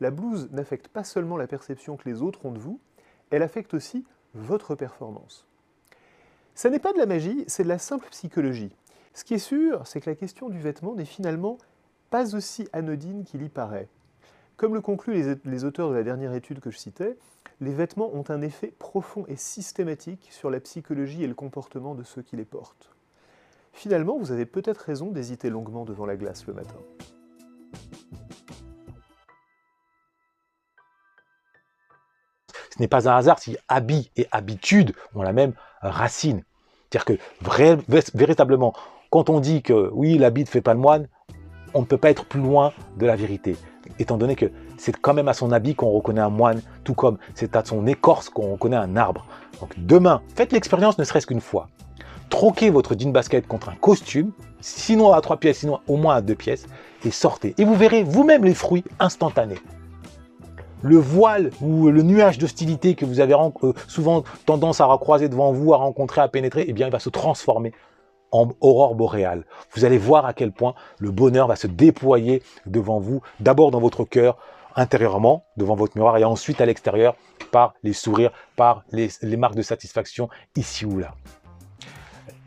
La 0.00 0.12
blouse 0.12 0.48
n'affecte 0.52 0.86
pas 0.86 1.02
seulement 1.02 1.36
la 1.36 1.48
perception 1.48 1.96
que 1.96 2.08
les 2.08 2.22
autres 2.22 2.46
ont 2.46 2.52
de 2.52 2.60
vous, 2.60 2.78
elle 3.30 3.42
affecte 3.42 3.74
aussi 3.74 4.06
votre 4.34 4.76
performance. 4.76 5.44
Ce 6.54 6.68
n'est 6.68 6.78
pas 6.78 6.92
de 6.92 6.98
la 6.98 7.06
magie, 7.06 7.42
c'est 7.48 7.64
de 7.64 7.68
la 7.68 7.80
simple 7.80 8.06
psychologie. 8.10 8.70
Ce 9.14 9.24
qui 9.24 9.34
est 9.34 9.38
sûr, 9.38 9.84
c'est 9.84 10.00
que 10.00 10.08
la 10.08 10.14
question 10.14 10.48
du 10.48 10.60
vêtement 10.60 10.94
n'est 10.94 11.04
finalement 11.04 11.58
pas 12.08 12.36
aussi 12.36 12.68
anodine 12.72 13.24
qu'il 13.24 13.42
y 13.42 13.48
paraît. 13.48 13.88
Comme 14.56 14.74
le 14.74 14.80
concluent 14.80 15.36
les, 15.44 15.64
auteurs 15.64 15.90
de 15.90 15.96
la 15.96 16.04
dernière 16.04 16.34
étude 16.34 16.60
que 16.60 16.70
je 16.70 16.78
citais, 16.78 17.18
les 17.60 17.74
vêtements 17.74 18.14
ont 18.14 18.30
un 18.30 18.42
effet 18.42 18.72
profond 18.78 19.24
et 19.26 19.36
systématique 19.36 20.28
sur 20.30 20.50
la 20.50 20.60
psychologie 20.60 21.24
et 21.24 21.28
le 21.28 21.34
comportement 21.34 21.96
de 21.96 22.04
ceux 22.04 22.22
qui 22.22 22.36
les 22.36 22.44
portent. 22.44 22.90
Finalement, 23.78 24.18
vous 24.18 24.32
avez 24.32 24.44
peut-être 24.44 24.78
raison 24.78 25.12
d'hésiter 25.12 25.50
longuement 25.50 25.84
devant 25.84 26.04
la 26.04 26.16
glace 26.16 26.44
le 26.48 26.52
matin. 26.52 26.74
Ce 32.70 32.80
n'est 32.80 32.88
pas 32.88 33.08
un 33.08 33.16
hasard 33.16 33.38
si 33.38 33.56
habit 33.68 34.10
et 34.16 34.26
habitude 34.32 34.94
ont 35.14 35.22
la 35.22 35.32
même 35.32 35.52
racine. 35.80 36.42
C'est-à-dire 36.90 37.04
que 37.04 38.16
véritablement, 38.16 38.72
quand 39.10 39.30
on 39.30 39.38
dit 39.38 39.62
que 39.62 39.90
oui, 39.92 40.18
l'habit 40.18 40.42
ne 40.42 40.48
fait 40.48 40.60
pas 40.60 40.74
le 40.74 40.80
moine, 40.80 41.06
on 41.72 41.82
ne 41.82 41.86
peut 41.86 41.98
pas 41.98 42.10
être 42.10 42.24
plus 42.24 42.40
loin 42.40 42.72
de 42.96 43.06
la 43.06 43.14
vérité, 43.14 43.56
étant 44.00 44.16
donné 44.16 44.34
que 44.34 44.50
c'est 44.76 44.96
quand 44.96 45.14
même 45.14 45.28
à 45.28 45.34
son 45.34 45.52
habit 45.52 45.76
qu'on 45.76 45.92
reconnaît 45.92 46.20
un 46.20 46.30
moine, 46.30 46.62
tout 46.82 46.94
comme 46.94 47.18
c'est 47.36 47.54
à 47.54 47.64
son 47.64 47.86
écorce 47.86 48.28
qu'on 48.28 48.50
reconnaît 48.50 48.76
un 48.76 48.96
arbre. 48.96 49.24
Donc 49.60 49.72
demain, 49.78 50.20
faites 50.34 50.50
l'expérience 50.50 50.98
ne 50.98 51.04
serait-ce 51.04 51.28
qu'une 51.28 51.40
fois. 51.40 51.68
Troquez 52.30 52.70
votre 52.70 52.98
jean 52.98 53.12
basket 53.12 53.46
contre 53.46 53.70
un 53.70 53.74
costume, 53.74 54.32
sinon 54.60 55.12
à 55.12 55.20
trois 55.20 55.38
pièces, 55.38 55.58
sinon 55.58 55.80
au 55.88 55.96
moins 55.96 56.16
à 56.16 56.20
deux 56.20 56.34
pièces, 56.34 56.66
et 57.04 57.10
sortez. 57.10 57.54
Et 57.58 57.64
vous 57.64 57.74
verrez 57.74 58.02
vous-même 58.02 58.44
les 58.44 58.54
fruits 58.54 58.84
instantanés. 58.98 59.58
Le 60.82 60.96
voile 60.96 61.50
ou 61.60 61.90
le 61.90 62.02
nuage 62.02 62.38
d'hostilité 62.38 62.94
que 62.94 63.04
vous 63.04 63.20
avez 63.20 63.34
euh, 63.34 63.72
souvent 63.88 64.22
tendance 64.46 64.80
à 64.80 64.84
recroiser 64.84 65.28
devant 65.28 65.52
vous, 65.52 65.74
à 65.74 65.76
rencontrer, 65.78 66.20
à 66.20 66.28
pénétrer, 66.28 66.64
eh 66.68 66.72
bien, 66.72 66.86
il 66.86 66.92
va 66.92 67.00
se 67.00 67.08
transformer 67.08 67.72
en 68.30 68.50
aurore 68.60 68.94
boréale. 68.94 69.44
Vous 69.74 69.84
allez 69.84 69.98
voir 69.98 70.26
à 70.26 70.32
quel 70.32 70.52
point 70.52 70.74
le 70.98 71.10
bonheur 71.10 71.48
va 71.48 71.56
se 71.56 71.66
déployer 71.66 72.42
devant 72.66 73.00
vous, 73.00 73.22
d'abord 73.40 73.70
dans 73.70 73.80
votre 73.80 74.04
cœur, 74.04 74.36
intérieurement, 74.76 75.44
devant 75.56 75.74
votre 75.74 75.96
miroir, 75.96 76.16
et 76.18 76.24
ensuite 76.24 76.60
à 76.60 76.66
l'extérieur, 76.66 77.16
par 77.50 77.74
les 77.82 77.92
sourires, 77.92 78.32
par 78.56 78.84
les, 78.92 79.10
marques 79.36 79.56
de 79.56 79.62
satisfaction, 79.62 80.28
ici 80.56 80.84
ou 80.84 80.98
là. 80.98 81.14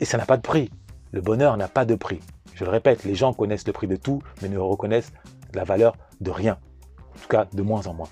Et 0.02 0.04
ça 0.04 0.18
n'a 0.18 0.26
pas 0.26 0.36
de 0.36 0.42
prix. 0.42 0.68
Le 1.12 1.20
bonheur 1.20 1.56
n'a 1.56 1.68
pas 1.68 1.84
de 1.84 1.94
prix. 1.94 2.18
Je 2.56 2.64
le 2.64 2.70
répète, 2.72 3.04
les 3.04 3.14
gens 3.14 3.32
connaissent 3.32 3.68
le 3.68 3.72
prix 3.72 3.86
de 3.86 3.94
tout, 3.94 4.20
mais 4.42 4.48
ne 4.48 4.58
reconnaissent 4.58 5.12
la 5.54 5.62
valeur 5.62 5.94
de 6.20 6.32
rien. 6.32 6.58
En 7.14 7.20
tout 7.20 7.28
cas, 7.28 7.46
de 7.52 7.62
moins 7.62 7.86
en 7.86 7.94
moins. 7.94 8.08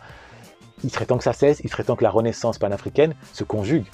Il 0.85 0.91
serait 0.93 1.07
temps 1.07 1.19
que 1.19 1.25
ça 1.25 1.33
cesse, 1.33 1.61
il 1.65 1.69
serait 1.69 1.83
temps 1.83 1.97
que 1.97 2.05
la 2.05 2.11
renaissance 2.11 2.59
panafricaine 2.59 3.15
se 3.33 3.43
conjugue 3.43 3.87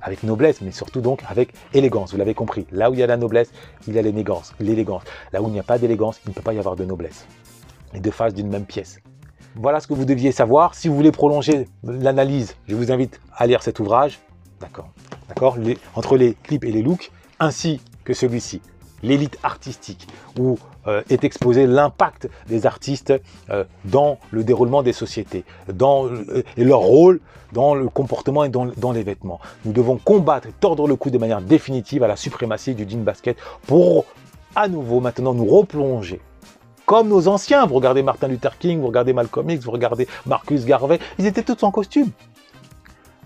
avec 0.00 0.22
noblesse, 0.22 0.60
mais 0.60 0.70
surtout 0.70 1.00
donc 1.00 1.24
avec 1.26 1.52
élégance. 1.74 2.12
Vous 2.12 2.18
l'avez 2.18 2.32
compris, 2.32 2.64
là 2.70 2.92
où 2.92 2.94
il 2.94 3.00
y 3.00 3.02
a 3.02 3.08
la 3.08 3.16
noblesse, 3.16 3.50
il 3.88 3.94
y 3.94 3.98
a 3.98 4.02
l'élégance. 4.02 4.52
Là 5.32 5.42
où 5.42 5.48
il 5.48 5.52
n'y 5.52 5.58
a 5.58 5.64
pas 5.64 5.78
d'élégance, 5.78 6.20
il 6.24 6.28
ne 6.28 6.34
peut 6.34 6.42
pas 6.42 6.54
y 6.54 6.60
avoir 6.60 6.76
de 6.76 6.84
noblesse. 6.84 7.26
Les 7.92 7.98
deux 7.98 8.12
faces 8.12 8.34
d'une 8.34 8.50
même 8.50 8.66
pièce. 8.66 9.00
Voilà 9.56 9.80
ce 9.80 9.88
que 9.88 9.94
vous 9.94 10.04
deviez 10.04 10.30
savoir. 10.30 10.76
Si 10.76 10.86
vous 10.86 10.94
voulez 10.94 11.10
prolonger 11.10 11.66
l'analyse, 11.82 12.54
je 12.68 12.76
vous 12.76 12.92
invite 12.92 13.20
à 13.34 13.48
lire 13.48 13.64
cet 13.64 13.80
ouvrage. 13.80 14.20
D'accord. 14.60 14.92
D'accord? 15.28 15.58
Entre 15.96 16.16
les 16.16 16.34
clips 16.34 16.62
et 16.62 16.70
les 16.70 16.82
looks, 16.82 17.10
ainsi 17.42 17.80
que 18.04 18.14
celui-ci 18.14 18.62
l'élite 19.02 19.36
artistique, 19.42 20.06
où 20.38 20.58
euh, 20.86 21.02
est 21.10 21.24
exposé 21.24 21.66
l'impact 21.66 22.30
des 22.48 22.66
artistes 22.66 23.12
euh, 23.50 23.64
dans 23.84 24.18
le 24.30 24.44
déroulement 24.44 24.84
des 24.84 24.92
sociétés, 24.92 25.44
dans, 25.72 26.06
euh, 26.06 26.44
et 26.56 26.62
leur 26.62 26.78
rôle 26.78 27.20
dans 27.52 27.74
le 27.74 27.88
comportement 27.88 28.44
et 28.44 28.48
dans, 28.48 28.92
les 28.92 29.02
vêtements. 29.02 29.40
Nous 29.64 29.72
devons 29.72 29.98
combattre 29.98 30.46
et 30.46 30.52
tordre 30.52 30.86
le 30.86 30.94
cou 30.94 31.10
de 31.10 31.18
manière 31.18 31.42
définitive 31.42 32.04
à 32.04 32.08
la 32.08 32.16
suprématie 32.16 32.74
du 32.74 32.88
jean 32.88 33.02
basket 33.02 33.36
pour 33.66 34.06
à 34.54 34.68
nouveau 34.68 35.00
maintenant 35.00 35.34
nous 35.34 35.44
replonger 35.44 36.20
comme 36.86 37.08
nos 37.08 37.28
anciens. 37.28 37.66
Vous 37.66 37.74
regardez 37.74 38.02
Martin 38.02 38.28
Luther 38.28 38.56
King, 38.58 38.80
vous 38.80 38.86
regardez 38.86 39.12
Malcolm 39.12 39.50
X, 39.50 39.64
vous 39.64 39.70
regardez 39.72 40.06
Marcus 40.26 40.64
Garvey, 40.64 40.98
ils 41.18 41.26
étaient 41.26 41.42
tous 41.42 41.62
en 41.64 41.70
costume. 41.70 42.10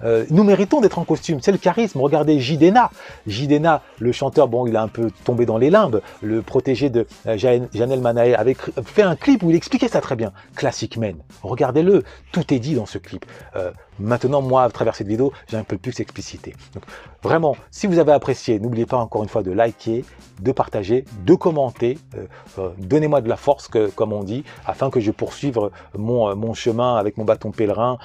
Euh, 0.04 0.24
nous 0.30 0.44
méritons 0.44 0.80
d'être 0.80 0.98
en 0.98 1.04
costume, 1.04 1.40
c'est 1.40 1.52
le 1.52 1.58
charisme. 1.58 2.00
Regardez 2.00 2.38
Jidena. 2.40 2.90
Jidena, 3.26 3.82
le 3.98 4.12
chanteur, 4.12 4.48
bon, 4.48 4.66
il 4.66 4.76
a 4.76 4.82
un 4.82 4.88
peu 4.88 5.10
tombé 5.24 5.46
dans 5.46 5.58
les 5.58 5.70
limbes. 5.70 6.00
Le 6.22 6.42
protégé 6.42 6.90
de 6.90 7.06
euh, 7.26 7.36
Janelle 7.38 8.00
Manae 8.00 8.34
avait 8.34 8.56
fait 8.84 9.02
un 9.02 9.16
clip 9.16 9.42
où 9.42 9.50
il 9.50 9.56
expliquait 9.56 9.88
ça 9.88 10.00
très 10.00 10.16
bien. 10.16 10.32
Classic 10.54 10.96
Men. 10.96 11.16
Regardez-le, 11.42 12.04
tout 12.32 12.52
est 12.52 12.58
dit 12.58 12.74
dans 12.74 12.86
ce 12.86 12.98
clip. 12.98 13.24
Euh, 13.56 13.70
maintenant, 13.98 14.42
moi, 14.42 14.64
à 14.64 14.70
travers 14.70 14.94
cette 14.94 15.08
vidéo, 15.08 15.32
j'ai 15.48 15.56
un 15.56 15.64
peu 15.64 15.78
plus 15.78 16.00
explicité. 16.00 16.54
Donc, 16.74 16.84
vraiment, 17.22 17.56
si 17.70 17.86
vous 17.86 17.98
avez 17.98 18.12
apprécié, 18.12 18.58
n'oubliez 18.58 18.86
pas 18.86 18.98
encore 18.98 19.22
une 19.22 19.28
fois 19.28 19.42
de 19.42 19.50
liker, 19.50 20.04
de 20.40 20.52
partager, 20.52 21.04
de 21.24 21.34
commenter. 21.34 21.98
Donnez-moi 22.78 23.20
de 23.20 23.28
la 23.28 23.36
force, 23.36 23.68
comme 23.94 24.12
on 24.12 24.24
dit, 24.24 24.44
afin 24.66 24.90
que 24.90 25.00
je 25.00 25.10
poursuive 25.10 25.58
mon, 25.96 26.34
mon 26.36 26.54
chemin 26.54 26.96
avec 26.96 27.16
mon 27.16 27.24
bâton 27.24 27.50
pèlerin 27.50 27.98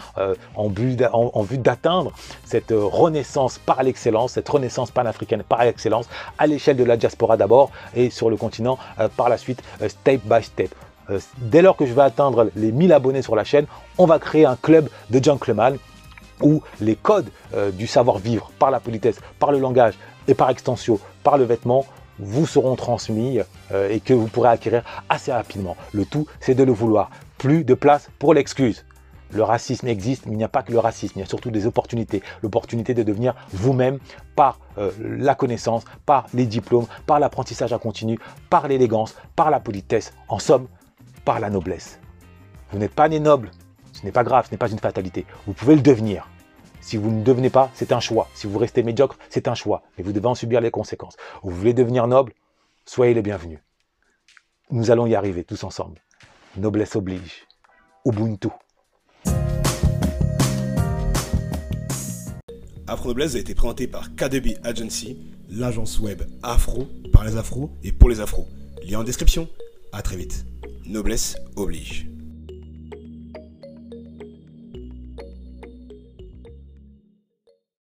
en, 0.56 0.70
vue 0.70 0.96
d'atteindre 0.96 1.82
atteindre 1.82 2.12
cette 2.46 2.72
renaissance 2.72 3.58
par 3.58 3.82
l'excellence, 3.84 4.34
cette 4.34 4.48
renaissance 4.48 4.92
panafricaine 4.92 5.44
par 5.44 5.64
l'excellence, 5.64 6.08
à 6.38 6.48
l'échelle 6.48 6.78
de 6.78 6.84
la 6.84 6.98
diaspora 6.98 7.38
d'abord 7.38 7.72
et 7.96 8.10
sur 8.10 8.30
le 8.30 8.38
continent 8.38 8.78
euh, 9.00 9.08
par 9.10 9.30
la 9.30 9.38
suite, 9.38 9.62
euh, 9.82 9.90
step 9.90 10.22
by 10.26 10.44
step. 10.44 10.74
Euh, 11.12 11.20
dès 11.38 11.62
lors 11.62 11.76
que 11.76 11.86
je 11.86 11.94
vais 11.94 12.02
atteindre 12.02 12.50
les 12.56 12.72
1000 12.72 12.94
abonnés 12.94 13.22
sur 13.22 13.36
la 13.36 13.44
chaîne, 13.44 13.66
on 13.98 14.06
va 14.06 14.20
créer 14.20 14.46
un 14.46 14.56
club 14.56 14.90
de 15.10 15.24
gentlemen 15.24 15.78
où 16.42 16.64
les 16.80 16.96
codes 16.96 17.30
du 17.74 17.86
savoir-vivre 17.86 18.52
par 18.58 18.72
la 18.72 18.80
politesse, 18.80 19.18
par 19.38 19.52
le 19.52 19.60
langage 19.60 19.94
et 20.28 20.34
par 20.34 20.50
extension 20.50 21.00
par 21.24 21.38
le 21.38 21.44
vêtement 21.44 21.86
vous 22.18 22.48
seront 22.48 22.76
transmis 22.76 23.40
et 23.72 24.00
que 24.00 24.16
vous 24.16 24.26
pourrez 24.26 24.50
acquérir 24.50 24.84
assez 25.08 25.32
rapidement. 25.32 25.78
Le 25.92 26.04
tout, 26.04 26.26
c'est 26.40 26.56
de 26.56 26.64
le 26.64 26.72
vouloir. 26.72 27.12
Plus 27.38 27.64
de 27.64 27.76
place 27.76 28.10
pour 28.18 28.34
l'excuse. 28.34 28.86
Le 29.34 29.44
racisme 29.44 29.88
existe, 29.88 30.26
mais 30.26 30.34
il 30.34 30.38
n'y 30.38 30.44
a 30.44 30.50
pas 30.50 30.62
que 30.62 30.74
le 30.74 30.80
racisme, 30.80 31.14
il 31.18 31.20
y 31.22 31.24
a 31.24 31.28
surtout 31.28 31.52
des 31.52 31.66
opportunités. 31.66 32.22
L'opportunité 32.44 32.94
de 32.94 33.02
devenir 33.02 33.34
vous-même 33.54 34.00
par 34.36 34.60
euh, 34.78 34.92
la 35.00 35.36
connaissance, 35.36 35.86
par 36.06 36.26
les 36.34 36.46
diplômes, 36.46 36.86
par 37.06 37.20
l'apprentissage 37.20 37.72
à 37.72 37.78
continu, 37.78 38.20
par 38.50 38.68
l'élégance, 38.68 39.16
par 39.36 39.50
la 39.50 39.62
politesse, 39.62 40.14
en 40.28 40.40
somme, 40.40 40.68
par 41.26 41.40
la 41.40 41.50
noblesse. 41.50 42.00
Vous 42.72 42.78
n'êtes 42.80 42.94
pas 42.94 43.10
né 43.10 43.20
noble, 43.20 43.52
ce 43.94 44.04
n'est 44.04 44.12
pas 44.12 44.24
grave, 44.24 44.46
ce 44.48 44.52
n'est 44.52 44.58
pas 44.58 44.72
une 44.72 44.80
fatalité. 44.80 45.26
Vous 45.46 45.54
pouvez 45.54 45.76
le 45.76 45.82
devenir. 45.82 46.28
Si 46.80 46.98
vous 46.98 47.12
ne 47.12 47.24
devenez 47.24 47.50
pas, 47.50 47.70
c'est 47.74 47.92
un 47.92 48.00
choix. 48.00 48.28
Si 48.34 48.48
vous 48.48 48.58
restez 48.58 48.82
médiocre, 48.82 49.18
c'est 49.30 49.48
un 49.48 49.54
choix. 49.54 49.84
Mais 49.98 50.04
vous 50.04 50.12
devez 50.12 50.28
en 50.28 50.36
subir 50.36 50.62
les 50.62 50.72
conséquences. 50.72 51.18
Vous 51.44 51.52
voulez 51.52 51.74
devenir 51.74 52.08
noble, 52.08 52.34
soyez 52.86 53.14
les 53.14 53.22
bienvenus. 53.22 53.60
Nous 54.72 54.90
allons 54.90 55.06
y 55.06 55.16
arriver 55.16 55.44
tous 55.44 55.64
ensemble. 55.64 56.02
Noblesse 56.58 56.96
oblige. 56.96 57.46
Ubuntu. 58.06 58.50
Afro 62.88 63.10
Noblesse 63.10 63.36
a 63.36 63.40
été 63.40 63.54
présenté 63.56 63.88
par 63.88 64.16
KDB 64.16 64.58
Agency, 64.64 65.18
l'agence 65.50 66.00
web 66.00 66.24
afro 66.44 66.88
par 67.14 67.24
les 67.24 67.38
afros 67.38 67.70
et 67.84 67.92
pour 67.92 68.10
les 68.10 68.20
afros. 68.20 68.48
Lien 68.84 69.00
en 69.00 69.04
description. 69.04 69.48
À 69.94 70.02
très 70.02 70.18
vite. 70.18 70.46
Noblesse 70.92 71.38
oblige. 71.56 72.11